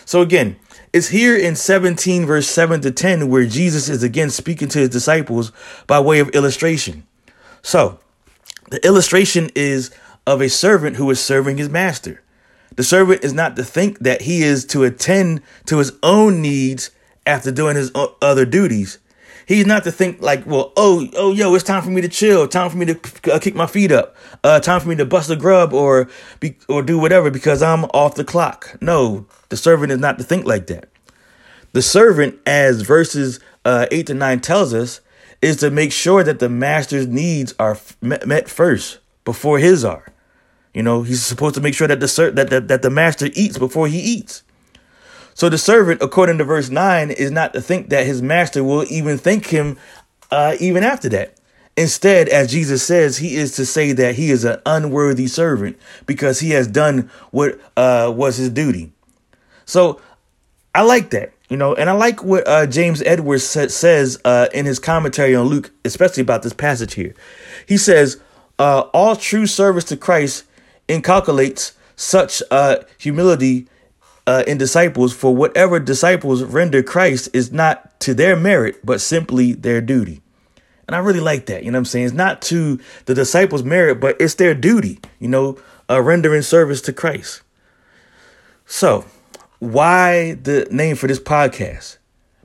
So 0.05 0.23
again, 0.23 0.57
it's 0.93 1.09
here 1.09 1.37
in 1.37 1.55
17 1.55 2.27
verse 2.27 2.49
7 2.49 2.81
to 2.83 2.91
10 2.91 3.29
where 3.29 3.45
Jesus 3.45 3.89
is 3.89 4.03
again 4.03 4.31
speaking 4.31 4.69
to 4.69 4.79
his 4.79 4.89
disciples 4.89 5.53
by 5.87 6.01
way 6.01 6.19
of 6.21 6.31
illustration. 6.31 7.07
So 7.61 7.99
the 8.71 8.85
illustration 8.87 9.51
is 9.55 9.91
of 10.29 10.43
a 10.43 10.49
servant 10.51 10.97
who 10.97 11.11
is 11.11 11.19
serving 11.19 11.57
his 11.57 11.71
master. 11.71 12.21
The 12.77 12.85
servant 12.85 13.25
is 13.25 13.33
not 13.33 13.57
to 13.57 13.65
think 13.65 14.01
that 14.01 14.21
he 14.21 14.43
is 14.43 14.67
to 14.67 14.85
attend 14.85 15.41
to 15.65 15.79
his 15.79 15.93
own 16.03 16.43
needs 16.43 16.91
after 17.27 17.51
doing 17.51 17.77
his 17.77 17.91
other 18.21 18.45
duties. 18.45 18.99
He's 19.47 19.65
not 19.65 19.85
to 19.85 19.91
think 19.91 20.21
like, 20.21 20.45
well, 20.45 20.75
oh, 20.77 21.09
oh, 21.17 21.33
yo, 21.33 21.55
it's 21.55 21.65
time 21.65 21.83
for 21.83 21.89
me 21.89 22.03
to 22.03 22.11
chill, 22.11 22.47
time 22.47 22.69
for 22.69 22.77
me 22.77 22.85
to 22.85 23.33
uh, 23.33 23.39
kick 23.39 23.55
my 23.55 23.67
feet 23.67 23.91
up, 23.91 24.15
uh, 24.45 24.61
time 24.61 24.83
for 24.83 24.89
me 24.91 24.97
to 24.97 25.07
bust 25.07 25.31
a 25.31 25.37
grub 25.37 25.73
or 25.73 26.11
be, 26.41 26.59
or 26.69 26.83
do 26.83 26.99
whatever 26.99 27.31
because 27.31 27.63
I'm 27.63 27.85
off 27.87 28.15
the 28.15 28.23
clock. 28.23 28.77
No, 28.83 29.25
the 29.49 29.57
servant 29.57 29.93
is 29.93 29.99
not 29.99 30.19
to 30.19 30.25
think 30.25 30.45
like 30.45 30.67
that. 30.67 30.91
The 31.73 31.81
servant, 31.81 32.39
as 32.45 32.83
verses 32.83 33.41
uh, 33.65 33.87
eight 33.91 34.09
to 34.09 34.15
nine 34.15 34.41
tells 34.41 34.75
us, 34.75 35.01
is 35.41 35.57
to 35.57 35.71
make 35.71 35.93
sure 35.93 36.23
that 36.23 36.39
the 36.39 36.51
master's 36.51 37.07
needs 37.07 37.55
are 37.59 37.79
met 38.03 38.51
first 38.51 38.99
before 39.25 39.59
his 39.59 39.87
are. 39.87 40.13
You 40.75 40.83
know, 40.83 41.03
he's 41.03 41.25
supposed 41.25 41.55
to 41.57 41.61
make 41.61 41.75
sure 41.75 41.89
that 41.89 42.01
the 42.01 42.09
ser- 42.09 42.31
that, 42.33 42.51
that, 42.51 42.69
that 42.69 42.83
the 42.83 42.91
master 42.91 43.29
eats 43.35 43.59
before 43.59 43.89
he 43.89 43.99
eats. 43.99 44.43
So 45.35 45.49
the 45.49 45.59
servant, 45.59 46.03
according 46.03 46.39
to 46.39 46.45
verse 46.45 46.69
9, 46.69 47.11
is 47.13 47.31
not 47.31 47.53
to 47.53 47.61
think 47.61 47.91
that 47.91 48.07
his 48.07 48.21
master 48.21 48.65
will 48.65 48.85
even 48.91 49.19
thank 49.19 49.47
him 49.47 49.79
uh, 50.31 50.57
even 50.59 50.83
after 50.83 51.09
that. 51.11 51.39
Instead, 51.77 52.29
as 52.29 52.51
Jesus 52.51 52.83
says, 52.83 53.19
he 53.19 53.37
is 53.37 53.55
to 53.55 53.65
say 53.65 53.93
that 53.93 54.17
he 54.17 54.33
is 54.33 54.45
an 54.45 54.61
unworthy 54.67 55.29
servant 55.29 55.79
because 56.07 56.41
he 56.41 56.51
has 56.51 56.67
done 56.67 57.09
what 57.31 57.61
uh, 57.77 58.13
was 58.13 58.37
his 58.37 58.51
duty. 58.51 58.91
So 59.65 60.01
I 60.75 60.83
like 60.83 61.11
that, 61.11 61.33
you 61.49 61.57
know, 61.57 61.77
and 61.77 61.89
I 61.89 61.93
like 61.93 62.25
what 62.25 62.49
uh, 62.49 62.67
James 62.67 63.01
Edwards 63.03 63.45
sa- 63.45 63.69
says 63.69 64.19
uh, 64.25 64.49
in 64.53 64.67
his 64.67 64.81
commentary 64.81 65.37
on 65.37 65.47
Luke, 65.47 65.71
especially 65.85 66.23
about 66.23 66.43
this 66.43 66.53
passage 66.53 66.95
here. 66.95 67.15
He 67.65 67.77
says, 67.77 68.21
uh, 68.59 68.81
All 68.93 69.15
true 69.15 69.47
service 69.47 69.85
to 69.85 69.97
Christ 69.97 70.47
inculcates 70.89 71.73
such 71.97 72.43
uh, 72.51 72.79
humility 72.97 73.69
uh, 74.27 74.45
in 74.47 74.59
disciples, 74.59 75.15
for 75.15 75.35
whatever 75.35 75.81
disciples 75.81 76.43
render 76.45 76.83
Christ 76.83 77.31
is 77.33 77.51
not 77.51 77.99
to 78.01 78.13
their 78.13 78.37
merit, 78.37 78.85
but 78.85 79.01
simply 79.01 79.53
their 79.53 79.81
duty. 79.81 80.21
And 80.87 80.95
I 80.95 80.99
really 81.01 81.21
like 81.21 81.47
that. 81.47 81.65
You 81.65 81.71
know 81.71 81.77
what 81.77 81.81
I'm 81.81 81.85
saying? 81.87 82.07
It's 82.07 82.15
not 82.15 82.43
to 82.43 82.79
the 83.07 83.15
disciples' 83.15 83.63
merit, 83.63 84.01
but 84.01 84.17
it's 84.21 84.35
their 84.35 84.55
duty, 84.55 85.01
you 85.19 85.29
know, 85.29 85.59
uh, 85.89 86.01
rendering 86.01 86.43
service 86.43 86.81
to 86.83 86.93
Christ. 86.93 87.43
So, 88.67 89.05
why 89.59 90.35
the 90.35 90.67
name 90.71 90.97
for 90.97 91.07
this 91.07 91.21
podcast? 91.21 91.99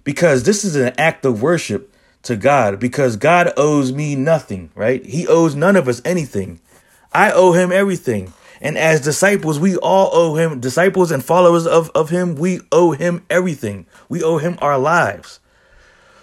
Because 0.04 0.44
this 0.44 0.66
is 0.66 0.76
an 0.76 0.94
act 0.98 1.26
of 1.26 1.42
worship 1.42 1.94
to 2.24 2.36
God, 2.36 2.80
because 2.80 3.18
God 3.18 3.52
owes 3.58 3.92
me 3.92 4.16
nothing, 4.16 4.72
right? 4.76 5.06
He 5.06 5.28
owes 5.28 5.56
none 5.56 5.76
of 5.76 5.88
us 5.88 6.02
anything. 6.06 6.60
I 7.14 7.32
owe 7.32 7.52
him 7.52 7.72
everything. 7.72 8.34
And 8.62 8.78
as 8.78 9.02
disciples, 9.02 9.60
we 9.60 9.76
all 9.78 10.10
owe 10.14 10.36
him, 10.36 10.62
disciples 10.62 11.12
and 11.12 11.24
followers 11.24 11.68
of, 11.68 11.90
of 11.94 12.10
him, 12.10 12.36
we 12.36 12.62
owe 12.72 12.92
him 12.92 13.26
everything. 13.30 13.86
We 14.08 14.24
owe 14.24 14.38
him 14.38 14.58
our 14.62 14.78
lives. 14.80 15.40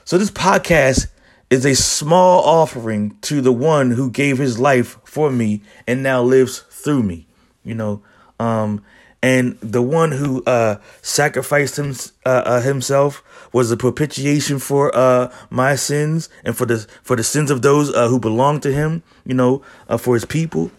So 0.05 0.17
this 0.17 0.31
podcast 0.31 1.09
is 1.51 1.67
a 1.67 1.75
small 1.75 2.43
offering 2.43 3.17
to 3.23 3.41
the 3.41 3.53
one 3.53 3.91
who 3.91 4.11
gave 4.11 4.39
his 4.39 4.59
life 4.59 4.99
for 5.05 5.31
me 5.31 5.61
and 5.87 6.03
now 6.03 6.23
lives 6.23 6.61
through 6.71 7.03
me. 7.03 7.27
You 7.63 7.75
know, 7.75 8.03
um, 8.39 8.83
and 9.23 9.59
the 9.61 9.83
one 9.83 10.13
who 10.13 10.43
uh, 10.45 10.77
sacrificed 11.03 11.79
him, 11.79 11.95
uh, 12.25 12.43
uh, 12.47 12.61
himself 12.63 13.23
was 13.53 13.71
a 13.71 13.77
propitiation 13.77 14.59
for 14.59 14.97
uh, 14.97 15.31
my 15.51 15.75
sins 15.77 16.31
and 16.43 16.57
for 16.57 16.65
the 16.65 16.87
for 17.03 17.17
the 17.17 17.25
sins 17.25 17.51
of 17.51 17.61
those 17.61 17.93
uh, 17.93 18.09
who 18.09 18.19
belong 18.19 18.61
to 18.61 18.73
him. 18.73 19.03
You 19.27 19.35
know, 19.35 19.63
uh, 19.89 19.99
for 19.99 20.15
his 20.15 20.25
people. 20.25 20.71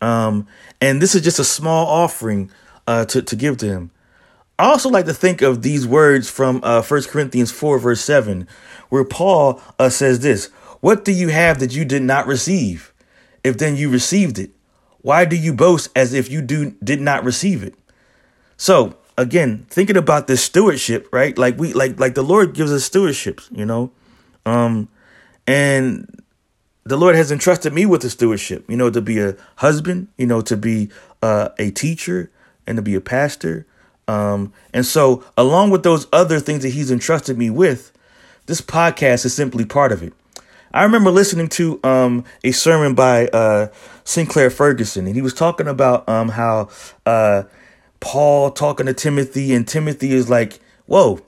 Um, 0.00 0.46
and 0.80 1.00
this 1.00 1.14
is 1.14 1.22
just 1.22 1.38
a 1.38 1.44
small 1.44 1.86
offering 1.86 2.50
uh, 2.86 3.04
to, 3.06 3.22
to 3.22 3.36
give 3.36 3.58
to 3.58 3.66
him. 3.66 3.90
I 4.58 4.64
also 4.64 4.90
like 4.90 5.06
to 5.06 5.14
think 5.14 5.40
of 5.40 5.62
these 5.62 5.86
words 5.86 6.28
from 6.28 6.60
uh, 6.62 6.82
1 6.82 7.02
Corinthians 7.04 7.50
4, 7.50 7.78
verse 7.78 8.02
7, 8.02 8.46
where 8.90 9.04
Paul 9.04 9.60
uh, 9.78 9.88
says 9.88 10.20
this 10.20 10.46
What 10.80 11.04
do 11.04 11.12
you 11.12 11.28
have 11.28 11.60
that 11.60 11.74
you 11.74 11.84
did 11.84 12.02
not 12.02 12.26
receive? 12.26 12.92
If 13.42 13.56
then 13.56 13.76
you 13.76 13.88
received 13.90 14.38
it, 14.38 14.50
why 15.00 15.24
do 15.24 15.34
you 15.34 15.54
boast 15.54 15.88
as 15.96 16.12
if 16.12 16.30
you 16.30 16.42
do 16.42 16.72
did 16.84 17.00
not 17.00 17.24
receive 17.24 17.62
it? 17.62 17.74
So 18.58 18.96
again, 19.16 19.66
thinking 19.70 19.96
about 19.96 20.26
this 20.26 20.42
stewardship, 20.42 21.08
right? 21.10 21.36
Like 21.38 21.58
we 21.58 21.72
like 21.72 21.98
like 21.98 22.14
the 22.14 22.22
Lord 22.22 22.52
gives 22.52 22.72
us 22.72 22.88
stewardships, 22.88 23.48
you 23.56 23.64
know, 23.64 23.92
um, 24.44 24.88
and 25.46 26.22
the 26.90 26.96
Lord 26.96 27.14
has 27.14 27.30
entrusted 27.30 27.72
me 27.72 27.86
with 27.86 28.02
the 28.02 28.10
stewardship, 28.10 28.68
you 28.68 28.76
know, 28.76 28.90
to 28.90 29.00
be 29.00 29.20
a 29.20 29.36
husband, 29.56 30.08
you 30.18 30.26
know, 30.26 30.40
to 30.40 30.56
be 30.56 30.90
uh, 31.22 31.50
a 31.56 31.70
teacher 31.70 32.32
and 32.66 32.74
to 32.76 32.82
be 32.82 32.96
a 32.96 33.00
pastor. 33.00 33.64
Um, 34.08 34.52
and 34.74 34.84
so, 34.84 35.24
along 35.36 35.70
with 35.70 35.84
those 35.84 36.08
other 36.12 36.40
things 36.40 36.64
that 36.64 36.70
He's 36.70 36.90
entrusted 36.90 37.38
me 37.38 37.48
with, 37.48 37.92
this 38.46 38.60
podcast 38.60 39.24
is 39.24 39.32
simply 39.32 39.64
part 39.64 39.92
of 39.92 40.02
it. 40.02 40.12
I 40.74 40.82
remember 40.82 41.12
listening 41.12 41.48
to 41.50 41.78
um, 41.84 42.24
a 42.42 42.50
sermon 42.50 42.96
by 42.96 43.28
uh, 43.28 43.68
Sinclair 44.02 44.50
Ferguson, 44.50 45.06
and 45.06 45.14
he 45.14 45.22
was 45.22 45.32
talking 45.32 45.68
about 45.68 46.08
um, 46.08 46.30
how 46.30 46.70
uh, 47.06 47.44
Paul 48.00 48.50
talking 48.50 48.86
to 48.86 48.94
Timothy, 48.94 49.54
and 49.54 49.66
Timothy 49.66 50.10
is 50.12 50.28
like, 50.28 50.58
"Whoa, 50.86 51.20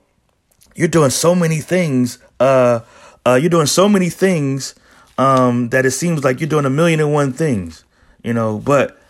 you're 0.75 0.89
doing 0.89 1.11
so 1.11 1.37
many 1.37 1.61
things. 1.61 2.19
Uh, 2.41 2.81
uh, 3.25 3.39
you're 3.41 3.49
doing 3.49 3.67
so 3.67 3.89
many 3.89 4.11
things 4.11 4.75
um, 5.23 5.69
that 5.71 5.87
it 5.87 5.93
seems 5.93 6.25
like 6.25 6.41
you're 6.41 6.49
doing 6.49 6.65
a 6.65 6.71
million 6.71 7.01
and 7.01 7.13
one 7.13 7.33
things, 7.33 7.85
you 8.23 8.33
know." 8.33 8.59
But 8.59 9.01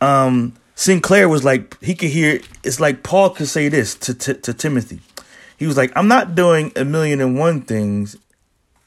um, 0.00 0.54
Sinclair 0.74 1.28
was 1.28 1.44
like, 1.44 1.80
he 1.82 1.94
could 1.94 2.10
hear. 2.10 2.40
It's 2.64 2.80
like 2.80 3.02
Paul 3.02 3.30
could 3.30 3.48
say 3.48 3.68
this 3.68 3.94
to 3.96 4.14
to, 4.14 4.34
to 4.34 4.54
Timothy. 4.54 5.00
He 5.56 5.66
was 5.66 5.76
like, 5.76 5.92
"I'm 5.96 6.08
not 6.08 6.34
doing 6.34 6.72
a 6.76 6.84
million 6.84 7.20
and 7.20 7.38
one 7.38 7.62
things." 7.62 8.16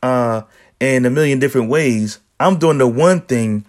Uh, 0.01 0.41
in 0.83 1.05
a 1.05 1.09
million 1.09 1.39
different 1.39 1.69
ways. 1.69 2.19
I'm 2.39 2.57
doing 2.57 2.77
the 2.77 2.87
one 2.87 3.21
thing 3.21 3.65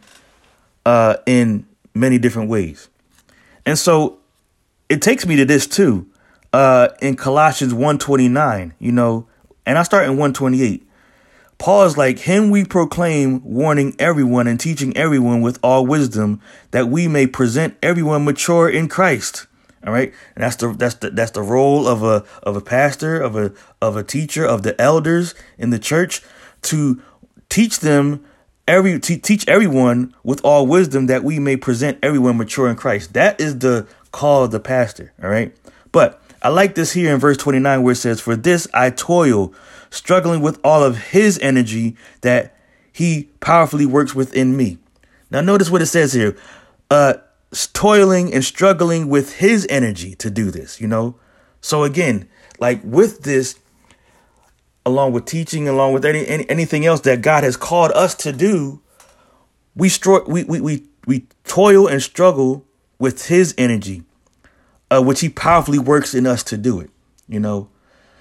uh, 0.84 1.16
in 1.26 1.64
many 1.94 2.18
different 2.18 2.48
ways. 2.48 2.88
And 3.64 3.78
so 3.78 4.18
it 4.88 5.00
takes 5.00 5.24
me 5.24 5.36
to 5.36 5.44
this 5.44 5.66
too. 5.66 6.08
Uh, 6.52 6.88
in 7.00 7.16
Colossians 7.16 7.72
129, 7.72 8.74
you 8.78 8.92
know, 8.92 9.26
and 9.66 9.78
I 9.78 9.82
start 9.82 10.04
in 10.04 10.10
128. 10.10 10.86
Paul 11.58 11.84
is 11.84 11.96
like, 11.96 12.20
Him 12.20 12.50
we 12.50 12.64
proclaim, 12.64 13.42
warning 13.44 13.94
everyone 13.98 14.46
and 14.46 14.58
teaching 14.58 14.96
everyone 14.96 15.40
with 15.40 15.58
all 15.62 15.86
wisdom, 15.86 16.40
that 16.72 16.88
we 16.88 17.08
may 17.08 17.26
present 17.26 17.76
everyone 17.82 18.24
mature 18.24 18.68
in 18.68 18.88
Christ. 18.88 19.46
All 19.86 19.92
right. 19.92 20.12
And 20.34 20.42
that's 20.42 20.56
the 20.56 20.72
that's 20.72 20.94
the 20.96 21.10
that's 21.10 21.32
the 21.32 21.42
role 21.42 21.86
of 21.86 22.02
a 22.02 22.24
of 22.42 22.56
a 22.56 22.60
pastor, 22.60 23.20
of 23.20 23.36
a 23.36 23.52
of 23.82 23.96
a 23.96 24.02
teacher, 24.02 24.44
of 24.44 24.62
the 24.62 24.80
elders 24.80 25.34
in 25.58 25.70
the 25.70 25.78
church 25.78 26.22
to 26.62 27.02
teach 27.50 27.80
them 27.80 28.24
every 28.66 28.98
te- 28.98 29.18
teach 29.18 29.46
everyone 29.46 30.14
with 30.22 30.42
all 30.42 30.66
wisdom 30.66 31.06
that 31.06 31.22
we 31.22 31.38
may 31.38 31.56
present 31.56 31.98
everyone 32.02 32.38
mature 32.38 32.68
in 32.68 32.76
Christ. 32.76 33.12
That 33.12 33.38
is 33.40 33.58
the 33.58 33.86
call 34.10 34.44
of 34.44 34.52
the 34.52 34.60
pastor, 34.60 35.12
all 35.22 35.28
right? 35.28 35.54
But 35.92 36.20
I 36.44 36.48
like 36.48 36.74
this 36.76 36.92
here 36.92 37.12
in 37.12 37.18
verse 37.18 37.36
29 37.38 37.82
where 37.82 37.92
it 37.92 37.96
says, 37.96 38.20
"For 38.20 38.36
this 38.36 38.68
I 38.72 38.90
toil, 38.90 39.52
struggling 39.90 40.40
with 40.40 40.60
all 40.62 40.84
of 40.84 40.98
his 40.98 41.38
energy 41.42 41.96
that 42.20 42.56
he 42.92 43.30
powerfully 43.40 43.86
works 43.86 44.14
within 44.14 44.56
me." 44.56 44.78
Now 45.30 45.40
notice 45.40 45.70
what 45.70 45.82
it 45.82 45.86
says 45.86 46.12
here. 46.12 46.36
Uh 46.90 47.14
toiling 47.72 48.32
and 48.34 48.44
struggling 48.44 49.08
with 49.08 49.34
his 49.34 49.66
energy 49.70 50.14
to 50.16 50.30
do 50.30 50.50
this, 50.50 50.80
you 50.80 50.88
know? 50.88 51.14
So 51.60 51.84
again, 51.84 52.28
like 52.58 52.80
with 52.82 53.22
this 53.22 53.56
along 54.86 55.12
with 55.12 55.24
teaching, 55.24 55.68
along 55.68 55.92
with 55.92 56.04
any, 56.04 56.26
any 56.26 56.48
anything 56.48 56.84
else 56.84 57.00
that 57.00 57.22
God 57.22 57.44
has 57.44 57.56
called 57.56 57.92
us 57.92 58.14
to 58.16 58.32
do, 58.32 58.80
we, 59.74 59.88
stro- 59.88 60.26
we, 60.28 60.44
we, 60.44 60.60
we, 60.60 60.84
we 61.06 61.26
toil 61.44 61.86
and 61.86 62.02
struggle 62.02 62.66
with 62.98 63.26
His 63.28 63.54
energy, 63.56 64.02
uh, 64.90 65.02
which 65.02 65.20
He 65.20 65.28
powerfully 65.28 65.78
works 65.78 66.14
in 66.14 66.26
us 66.26 66.42
to 66.44 66.56
do 66.56 66.80
it, 66.80 66.90
you 67.28 67.40
know? 67.40 67.68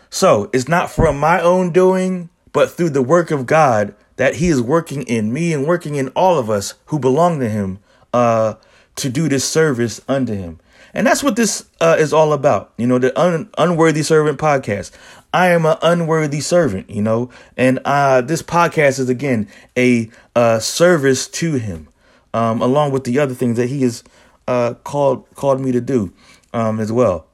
So 0.09 0.49
it's 0.53 0.67
not 0.67 0.91
from 0.91 1.17
my 1.19 1.41
own 1.41 1.71
doing, 1.71 2.29
but 2.51 2.71
through 2.71 2.91
the 2.91 3.01
work 3.01 3.31
of 3.31 3.45
God 3.45 3.95
that 4.17 4.35
He 4.35 4.47
is 4.47 4.61
working 4.61 5.03
in 5.03 5.33
me 5.33 5.53
and 5.53 5.65
working 5.65 5.95
in 5.95 6.09
all 6.09 6.37
of 6.37 6.49
us 6.49 6.75
who 6.87 6.99
belong 6.99 7.39
to 7.39 7.49
Him 7.49 7.79
uh, 8.13 8.55
to 8.95 9.09
do 9.09 9.27
this 9.27 9.43
service 9.43 10.01
unto 10.07 10.33
Him. 10.33 10.59
And 10.93 11.07
that's 11.07 11.23
what 11.23 11.35
this 11.35 11.67
uh, 11.81 11.95
is 11.97 12.13
all 12.13 12.33
about. 12.33 12.71
You 12.77 12.85
know, 12.85 12.99
the 12.99 13.19
un- 13.19 13.49
Unworthy 13.57 14.03
Servant 14.03 14.37
podcast. 14.37 14.91
I 15.33 15.47
am 15.47 15.65
an 15.65 15.77
unworthy 15.81 16.41
servant, 16.41 16.91
you 16.91 17.01
know, 17.01 17.31
and 17.57 17.79
uh, 17.85 18.21
this 18.21 18.43
podcast 18.43 18.99
is 18.99 19.09
again 19.09 19.47
a 19.75 20.11
uh, 20.35 20.59
service 20.59 21.27
to 21.29 21.53
him, 21.53 21.87
um, 22.35 22.61
along 22.61 22.91
with 22.91 23.03
the 23.03 23.17
other 23.17 23.33
things 23.33 23.57
that 23.57 23.67
he 23.67 23.81
has 23.81 24.03
uh, 24.47 24.75
called 24.83 25.25
called 25.33 25.59
me 25.59 25.71
to 25.71 25.81
do 25.81 26.13
um, 26.53 26.79
as 26.79 26.91
well. 26.91 27.27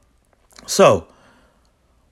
So, 0.66 1.08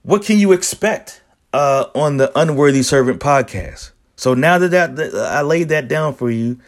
what 0.04 0.24
can 0.24 0.39
you 0.39 0.52
expect 0.52 1.22
uh, 1.54 1.86
on 1.96 2.17
the 2.17 2.38
Unworthy 2.38 2.84
Servant 2.84 3.20
podcast? 3.20 3.91
So 4.15 4.34
now 4.34 4.58
that, 4.58 4.72
that, 4.72 4.96
that 4.96 5.13
I 5.15 5.41
laid 5.41 5.70
that 5.70 5.88
down 5.88 6.15
for 6.15 6.32
you, 6.32 6.60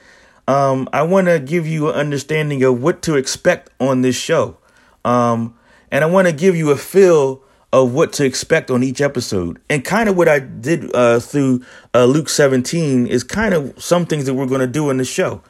um, 0.47 0.88
I 0.93 1.02
want 1.04 1.28
to 1.28 1.39
give 1.39 1.67
you 1.67 1.89
an 1.89 1.95
understanding 1.95 2.63
of 2.63 2.82
what 2.82 3.02
to 3.04 3.15
expect 3.15 3.69
on 3.80 4.02
this 4.02 4.15
show, 4.15 4.58
um, 5.04 5.56
and 5.91 6.04
I 6.04 6.08
want 6.08 6.28
to 6.28 6.34
give 6.34 6.56
you 6.56 6.69
a 6.71 6.78
feel 6.78 7.43
of 7.71 7.93
what 7.93 8.13
to 8.13 8.25
expect 8.25 8.71
on 8.71 8.84
each 8.84 8.99
episode. 8.99 9.60
And 9.69 9.86
kind 9.86 10.10
of 10.10 10.17
what 10.17 10.28
I 10.28 10.39
did 10.39 10.93
uh, 10.95 11.19
through 11.19 11.63
uh, 11.93 12.06
Luke 12.06 12.30
17 12.30 13.08
is 13.08 13.23
kind 13.23 13.54
of 13.54 13.82
some 13.82 14.06
things 14.06 14.25
that 14.25 14.34
we're 14.34 14.47
going 14.47 14.62
to 14.62 14.67
do 14.67 14.89
in 14.89 14.97
the 14.97 15.06
show. 15.06 15.41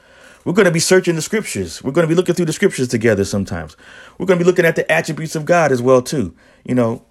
We're 0.46 0.54
going 0.54 0.66
to 0.66 0.72
be 0.72 0.80
searching 0.80 1.16
the 1.16 1.22
scriptures. 1.22 1.84
We're 1.84 1.92
going 1.92 2.08
to 2.08 2.10
be 2.10 2.16
looking 2.16 2.36
through 2.36 2.46
the 2.46 2.54
scriptures 2.54 2.88
together 2.88 3.26
sometimes. 3.26 3.76
We're 4.18 4.26
going 4.26 4.40
to 4.40 4.44
be 4.44 4.50
looking 4.50 4.66
at 4.66 4.76
the 4.76 4.90
attributes 4.92 5.36
of 5.36 5.46
God 5.46 5.72
as 5.72 5.82
well 5.82 6.02
too. 6.02 6.34
You 6.64 6.76
know, 6.76 7.04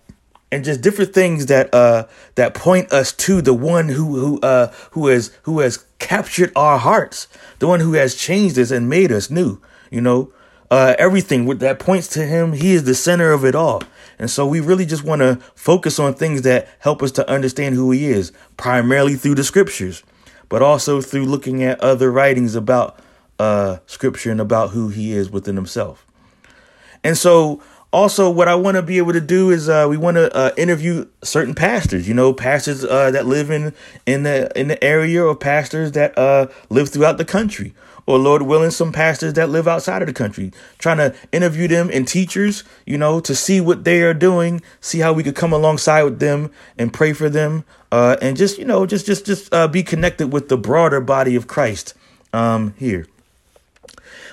and 0.51 0.65
just 0.65 0.81
different 0.81 1.13
things 1.13 1.47
that 1.47 1.73
uh 1.75 2.07
that 2.37 2.55
point 2.55 2.93
us 2.93 3.13
to 3.13 3.43
the 3.43 3.55
one 3.55 3.89
who 3.89 4.19
who 4.19 4.41
uh 4.41 4.73
who 4.93 5.09
has 5.09 5.37
who 5.43 5.61
has 5.61 5.85
captured 5.99 6.53
our 6.57 6.79
hearts, 6.79 7.29
the 7.59 7.69
one 7.69 7.81
who 7.81 7.95
has 7.95 8.15
changed 8.15 8.59
us 8.59 8.71
and 8.71 8.89
made 8.89 9.13
us 9.13 9.31
new, 9.31 9.61
you 9.91 10.01
know. 10.01 10.33
Uh 10.71 10.95
everything 10.99 11.47
that 11.59 11.79
points 11.79 12.09
to 12.09 12.25
him, 12.25 12.53
he 12.53 12.73
is 12.73 12.85
the 12.85 12.95
center 12.95 13.33
of 13.33 13.45
it 13.45 13.55
all. 13.55 13.83
And 14.19 14.31
so 14.31 14.47
we 14.47 14.61
really 14.61 14.85
just 14.85 15.05
want 15.05 15.21
to 15.21 15.37
focus 15.55 15.99
on 15.99 16.15
things 16.15 16.43
that 16.43 16.69
help 16.81 17.03
us 17.03 17.13
to 17.13 17.31
understand 17.31 17.75
who 17.75 17.91
he 17.91 18.07
is, 18.09 18.33
primarily 18.57 19.15
through 19.15 19.37
the 19.37 19.45
scriptures, 19.45 20.03
but 20.49 20.61
also 20.61 21.01
through 21.01 21.25
looking 21.25 21.63
at 21.63 21.81
other 21.81 22.11
writings 22.11 22.55
about 22.55 22.99
uh, 23.39 23.79
scripture 23.87 24.31
and 24.31 24.41
about 24.41 24.71
who 24.71 24.89
he 24.89 25.13
is 25.13 25.31
within 25.31 25.57
himself. 25.57 26.07
And 27.05 27.17
so 27.17 27.63
also 27.93 28.29
what 28.31 28.49
I 28.49 28.55
want 28.55 28.77
to 28.77 28.83
be 28.83 28.99
able 28.99 29.13
to 29.13 29.21
do 29.21 29.51
is 29.51 29.69
uh, 29.69 29.87
we 29.89 29.97
want 29.97 30.17
to 30.17 30.35
uh, 30.37 30.51
interview 30.57 31.07
certain 31.23 31.55
pastors, 31.55 32.07
you 32.07 32.15
know, 32.15 32.33
pastors 32.33 32.85
uh, 32.85 33.11
that 33.11 33.27
live 33.27 33.51
in 33.51 33.73
in 34.07 34.25
the 34.25 34.51
in 34.59 34.69
the 34.69 34.83
area 34.83 35.25
or 35.25 35.35
pastors 35.37 35.93
that 35.93 36.17
uh, 36.19 36.47
live 36.71 36.91
throughout 36.91 37.19
the 37.19 37.25
country 37.25 37.75
or 38.09 38.19
Lord 38.19 38.41
willing, 38.41 38.71
some 38.71 38.91
pastors 38.91 39.35
that 39.35 39.51
live 39.51 39.69
outside 39.69 40.01
of 40.01 40.09
the 40.09 40.15
country, 40.15 40.51
trying 40.79 40.97
to 40.97 41.15
interview 41.31 41.69
them 41.69 41.91
and 41.93 42.09
teachers, 42.09 42.65
you 42.87 42.97
know, 42.97 43.21
to 43.21 43.35
see 43.35 43.61
what 43.61 43.85
they 43.85 44.01
are 44.01 44.15
doing, 44.15 44.63
see 44.81 45.01
how 45.01 45.13
we 45.13 45.23
could 45.23 45.37
come 45.37 45.53
alongside 45.53 46.05
with 46.05 46.19
them 46.19 46.51
and 46.79 46.91
pray 46.91 47.13
for 47.13 47.29
them, 47.29 47.65
uh, 47.93 48.17
and 48.23 48.39
just 48.39 48.57
you 48.57 48.65
know, 48.65 48.87
just 48.87 49.05
just 49.05 49.27
just 49.27 49.53
uh, 49.53 49.69
be 49.69 49.83
connected 49.83 50.33
with 50.33 50.49
the 50.49 50.57
broader 50.57 51.03
body 51.03 51.37
of 51.37 51.47
Christ 51.47 51.93
um, 52.33 52.73
here. 52.79 53.07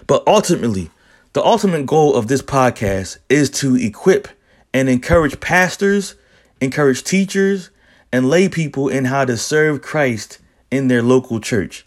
But 0.07 0.23
ultimately, 0.27 0.91
the 1.33 1.43
ultimate 1.43 1.85
goal 1.85 2.15
of 2.15 2.27
this 2.27 2.41
podcast 2.41 3.17
is 3.29 3.49
to 3.51 3.75
equip 3.75 4.27
and 4.73 4.89
encourage 4.89 5.39
pastors, 5.39 6.15
encourage 6.61 7.03
teachers, 7.03 7.69
and 8.11 8.29
lay 8.29 8.47
people 8.47 8.87
in 8.87 9.05
how 9.05 9.25
to 9.25 9.37
serve 9.37 9.81
Christ 9.81 10.39
in 10.71 10.87
their 10.87 11.01
local 11.01 11.39
church. 11.39 11.85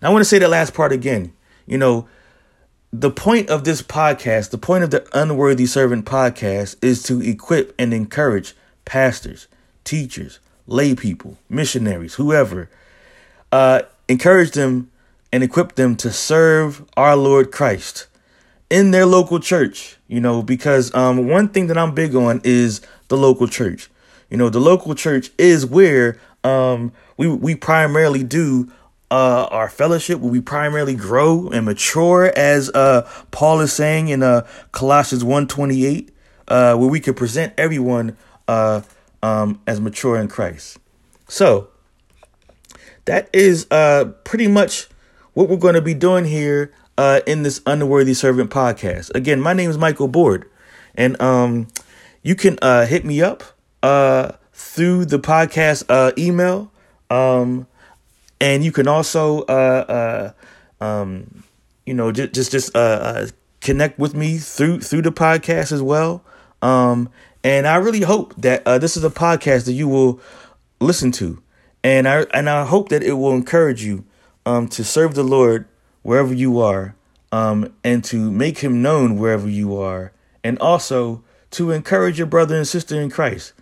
Now, 0.00 0.10
I 0.10 0.12
want 0.12 0.20
to 0.20 0.28
say 0.28 0.38
that 0.38 0.50
last 0.50 0.74
part 0.74 0.92
again. 0.92 1.32
You 1.66 1.78
know, 1.78 2.08
the 2.92 3.10
point 3.10 3.48
of 3.48 3.64
this 3.64 3.82
podcast, 3.82 4.50
the 4.50 4.58
point 4.58 4.84
of 4.84 4.90
the 4.90 5.06
Unworthy 5.18 5.66
Servant 5.66 6.04
podcast 6.04 6.76
is 6.82 7.02
to 7.04 7.20
equip 7.22 7.74
and 7.78 7.92
encourage 7.92 8.54
pastors, 8.84 9.48
teachers, 9.82 10.38
lay 10.66 10.94
people, 10.94 11.38
missionaries, 11.48 12.14
whoever, 12.14 12.68
uh, 13.50 13.82
encourage 14.08 14.52
them 14.52 14.90
and 15.34 15.42
equip 15.42 15.74
them 15.74 15.96
to 15.96 16.12
serve 16.12 16.84
our 16.96 17.16
Lord 17.16 17.50
Christ 17.50 18.06
in 18.70 18.92
their 18.92 19.04
local 19.04 19.40
church, 19.40 19.96
you 20.06 20.20
know, 20.20 20.44
because 20.44 20.94
um, 20.94 21.26
one 21.26 21.48
thing 21.48 21.66
that 21.66 21.76
I'm 21.76 21.92
big 21.92 22.14
on 22.14 22.40
is 22.44 22.80
the 23.08 23.16
local 23.16 23.48
church. 23.48 23.90
You 24.30 24.36
know, 24.36 24.48
the 24.48 24.60
local 24.60 24.94
church 24.94 25.32
is 25.36 25.66
where 25.66 26.20
um, 26.44 26.92
we 27.16 27.26
we 27.26 27.56
primarily 27.56 28.22
do 28.22 28.70
uh, 29.10 29.48
our 29.50 29.68
fellowship, 29.68 30.20
where 30.20 30.30
we 30.30 30.40
primarily 30.40 30.94
grow 30.94 31.48
and 31.48 31.66
mature, 31.66 32.32
as 32.36 32.70
uh, 32.70 33.02
Paul 33.32 33.58
is 33.58 33.72
saying 33.72 34.10
in 34.10 34.22
uh, 34.22 34.46
Colossians 34.70 35.24
1.28, 35.24 36.10
uh, 36.46 36.76
where 36.76 36.88
we 36.88 37.00
can 37.00 37.14
present 37.14 37.54
everyone 37.58 38.16
uh, 38.46 38.82
um, 39.20 39.60
as 39.66 39.80
mature 39.80 40.16
in 40.16 40.28
Christ. 40.28 40.78
So 41.26 41.70
that 43.06 43.28
is 43.32 43.66
uh, 43.72 44.12
pretty 44.22 44.46
much 44.46 44.86
what 45.34 45.48
we're 45.48 45.56
going 45.56 45.74
to 45.74 45.82
be 45.82 45.94
doing 45.94 46.24
here 46.24 46.72
uh, 46.96 47.20
in 47.26 47.42
this 47.42 47.60
Unworthy 47.66 48.14
Servant 48.14 48.50
podcast. 48.50 49.12
Again, 49.14 49.40
my 49.40 49.52
name 49.52 49.68
is 49.68 49.76
Michael 49.76 50.08
Board, 50.08 50.48
and 50.94 51.20
um, 51.20 51.66
you 52.22 52.36
can 52.36 52.56
uh, 52.62 52.86
hit 52.86 53.04
me 53.04 53.20
up 53.20 53.42
uh, 53.82 54.32
through 54.52 55.04
the 55.04 55.18
podcast 55.18 55.84
uh, 55.88 56.12
email, 56.16 56.70
um, 57.10 57.66
and 58.40 58.64
you 58.64 58.70
can 58.70 58.86
also, 58.86 59.42
uh, 59.42 60.32
uh, 60.80 60.84
um, 60.84 61.42
you 61.84 61.94
know, 61.94 62.12
just 62.12 62.32
just 62.32 62.52
just 62.52 62.76
uh, 62.76 62.78
uh, 62.78 63.26
connect 63.60 63.98
with 63.98 64.14
me 64.14 64.38
through 64.38 64.80
through 64.80 65.02
the 65.02 65.12
podcast 65.12 65.72
as 65.72 65.82
well. 65.82 66.22
Um, 66.62 67.10
and 67.42 67.66
I 67.66 67.76
really 67.76 68.00
hope 68.02 68.34
that 68.36 68.62
uh, 68.66 68.78
this 68.78 68.96
is 68.96 69.04
a 69.04 69.10
podcast 69.10 69.64
that 69.64 69.72
you 69.72 69.88
will 69.88 70.20
listen 70.78 71.10
to, 71.12 71.42
and 71.82 72.06
I 72.06 72.20
and 72.32 72.48
I 72.48 72.64
hope 72.64 72.90
that 72.90 73.02
it 73.02 73.14
will 73.14 73.32
encourage 73.32 73.82
you 73.82 74.04
um, 74.46 74.68
to 74.68 74.84
serve 74.84 75.14
the 75.14 75.22
Lord 75.22 75.66
wherever 76.02 76.34
you 76.34 76.60
are, 76.60 76.94
um, 77.32 77.72
and 77.82 78.04
to 78.04 78.30
make 78.30 78.58
Him 78.58 78.82
known 78.82 79.18
wherever 79.18 79.48
you 79.48 79.76
are, 79.76 80.12
and 80.42 80.58
also 80.58 81.22
to 81.52 81.70
encourage 81.70 82.18
your 82.18 82.26
brother 82.26 82.56
and 82.56 82.66
sister 82.66 83.00
in 83.00 83.10
Christ. 83.10 83.52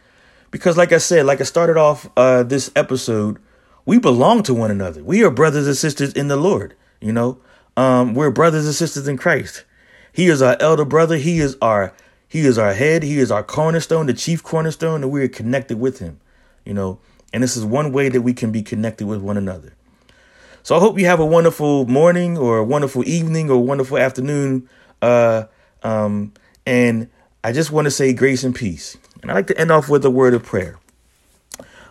Because, 0.51 0.77
like 0.77 0.93
I 0.93 0.99
said, 0.99 1.27
like 1.27 1.41
I 1.41 1.45
started 1.45 1.77
off 1.77 2.11
uh, 2.17 2.43
this 2.43 2.71
episode, 2.77 3.39
we 3.85 3.99
belong 3.99 4.43
to 4.45 4.55
one 4.55 4.71
another. 4.71 5.03
We 5.03 5.25
are 5.25 5.31
brothers 5.31 5.67
and 5.67 5.77
sisters 5.77 6.13
in 6.13 6.29
the 6.29 6.37
Lord. 6.37 6.75
You 7.01 7.13
know, 7.13 7.39
um, 7.77 8.15
we're 8.15 8.31
brothers 8.31 8.67
and 8.67 8.75
sisters 8.75 9.09
in 9.09 9.17
Christ. 9.17 9.65
He 10.13 10.29
is 10.29 10.43
our 10.43 10.57
elder 10.61 10.85
brother. 10.85 11.17
He 11.17 11.41
is 11.41 11.57
our 11.63 11.95
he 12.29 12.41
is 12.47 12.59
our 12.59 12.73
head. 12.73 13.03
He 13.03 13.19
is 13.19 13.31
our 13.31 13.43
cornerstone, 13.43 14.07
the 14.07 14.15
chief 14.15 14.43
cornerstone, 14.43 15.03
and 15.03 15.13
we 15.13 15.23
are 15.23 15.29
connected 15.29 15.79
with 15.79 15.99
him. 15.99 16.21
You 16.65 16.75
know, 16.75 16.99
and 17.33 17.43
this 17.43 17.57
is 17.57 17.65
one 17.65 17.93
way 17.93 18.09
that 18.09 18.23
we 18.23 18.33
can 18.35 18.53
be 18.53 18.63
connected 18.63 19.07
with 19.07 19.21
one 19.21 19.37
another. 19.37 19.75
So 20.65 20.77
I 20.77 20.79
hope 20.79 20.99
you 20.99 21.07
have 21.07 21.19
a 21.19 21.27
wonderful 21.27 21.87
morning 21.87 22.39
or 22.39 22.59
a 22.59 22.65
wonderful 22.65 23.07
evening 23.07 23.51
or 23.51 23.65
wonderful 23.65 23.99
afternoon. 23.99 24.69
Uh, 25.01 25.45
um, 25.83 26.33
and 26.65 27.09
I 27.43 27.53
just 27.53 27.73
want 27.73 27.87
to 27.87 27.91
say 27.91 28.13
grace 28.13 28.45
and 28.45 28.55
peace. 28.55 28.97
And 29.23 29.31
I 29.31 29.35
like 29.35 29.49
to 29.49 29.59
end 29.59 29.73
off 29.73 29.89
with 29.89 30.05
a 30.05 30.11
word 30.11 30.35
of 30.35 30.45
prayer. 30.45 30.79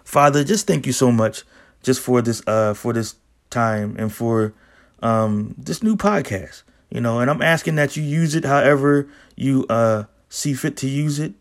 Father, 0.05 0.43
just 0.43 0.67
thank 0.67 0.85
you 0.85 0.93
so 0.93 1.11
much 1.11 1.43
just 1.83 1.99
for 1.99 2.21
this 2.21 2.43
uh 2.45 2.73
for 2.73 2.93
this 2.93 3.15
time 3.49 3.95
and 3.97 4.13
for 4.13 4.53
um 5.01 5.55
this 5.57 5.83
new 5.83 5.95
podcast. 5.95 6.63
You 6.89 7.01
know, 7.01 7.19
and 7.19 7.29
I'm 7.29 7.41
asking 7.41 7.75
that 7.75 7.95
you 7.95 8.03
use 8.03 8.35
it 8.35 8.45
however 8.45 9.07
you 9.35 9.65
uh 9.69 10.05
see 10.29 10.53
fit 10.53 10.77
to 10.77 10.87
use 10.87 11.19
it. 11.19 11.33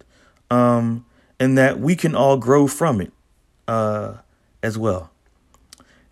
Um 0.51 1.05
and 1.39 1.57
that 1.57 1.81
we 1.81 1.95
can 1.95 2.15
all 2.15 2.37
grow 2.37 2.67
from 2.67 3.01
it 3.01 3.13
uh 3.69 4.15
as 4.63 4.77
well. 4.77 5.11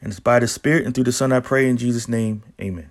And 0.00 0.10
it's 0.10 0.20
by 0.20 0.38
the 0.38 0.48
Spirit 0.48 0.86
and 0.86 0.94
through 0.94 1.04
the 1.04 1.12
Son 1.12 1.32
I 1.32 1.40
pray 1.40 1.68
in 1.68 1.76
Jesus' 1.76 2.08
name. 2.08 2.42
Amen. 2.60 2.90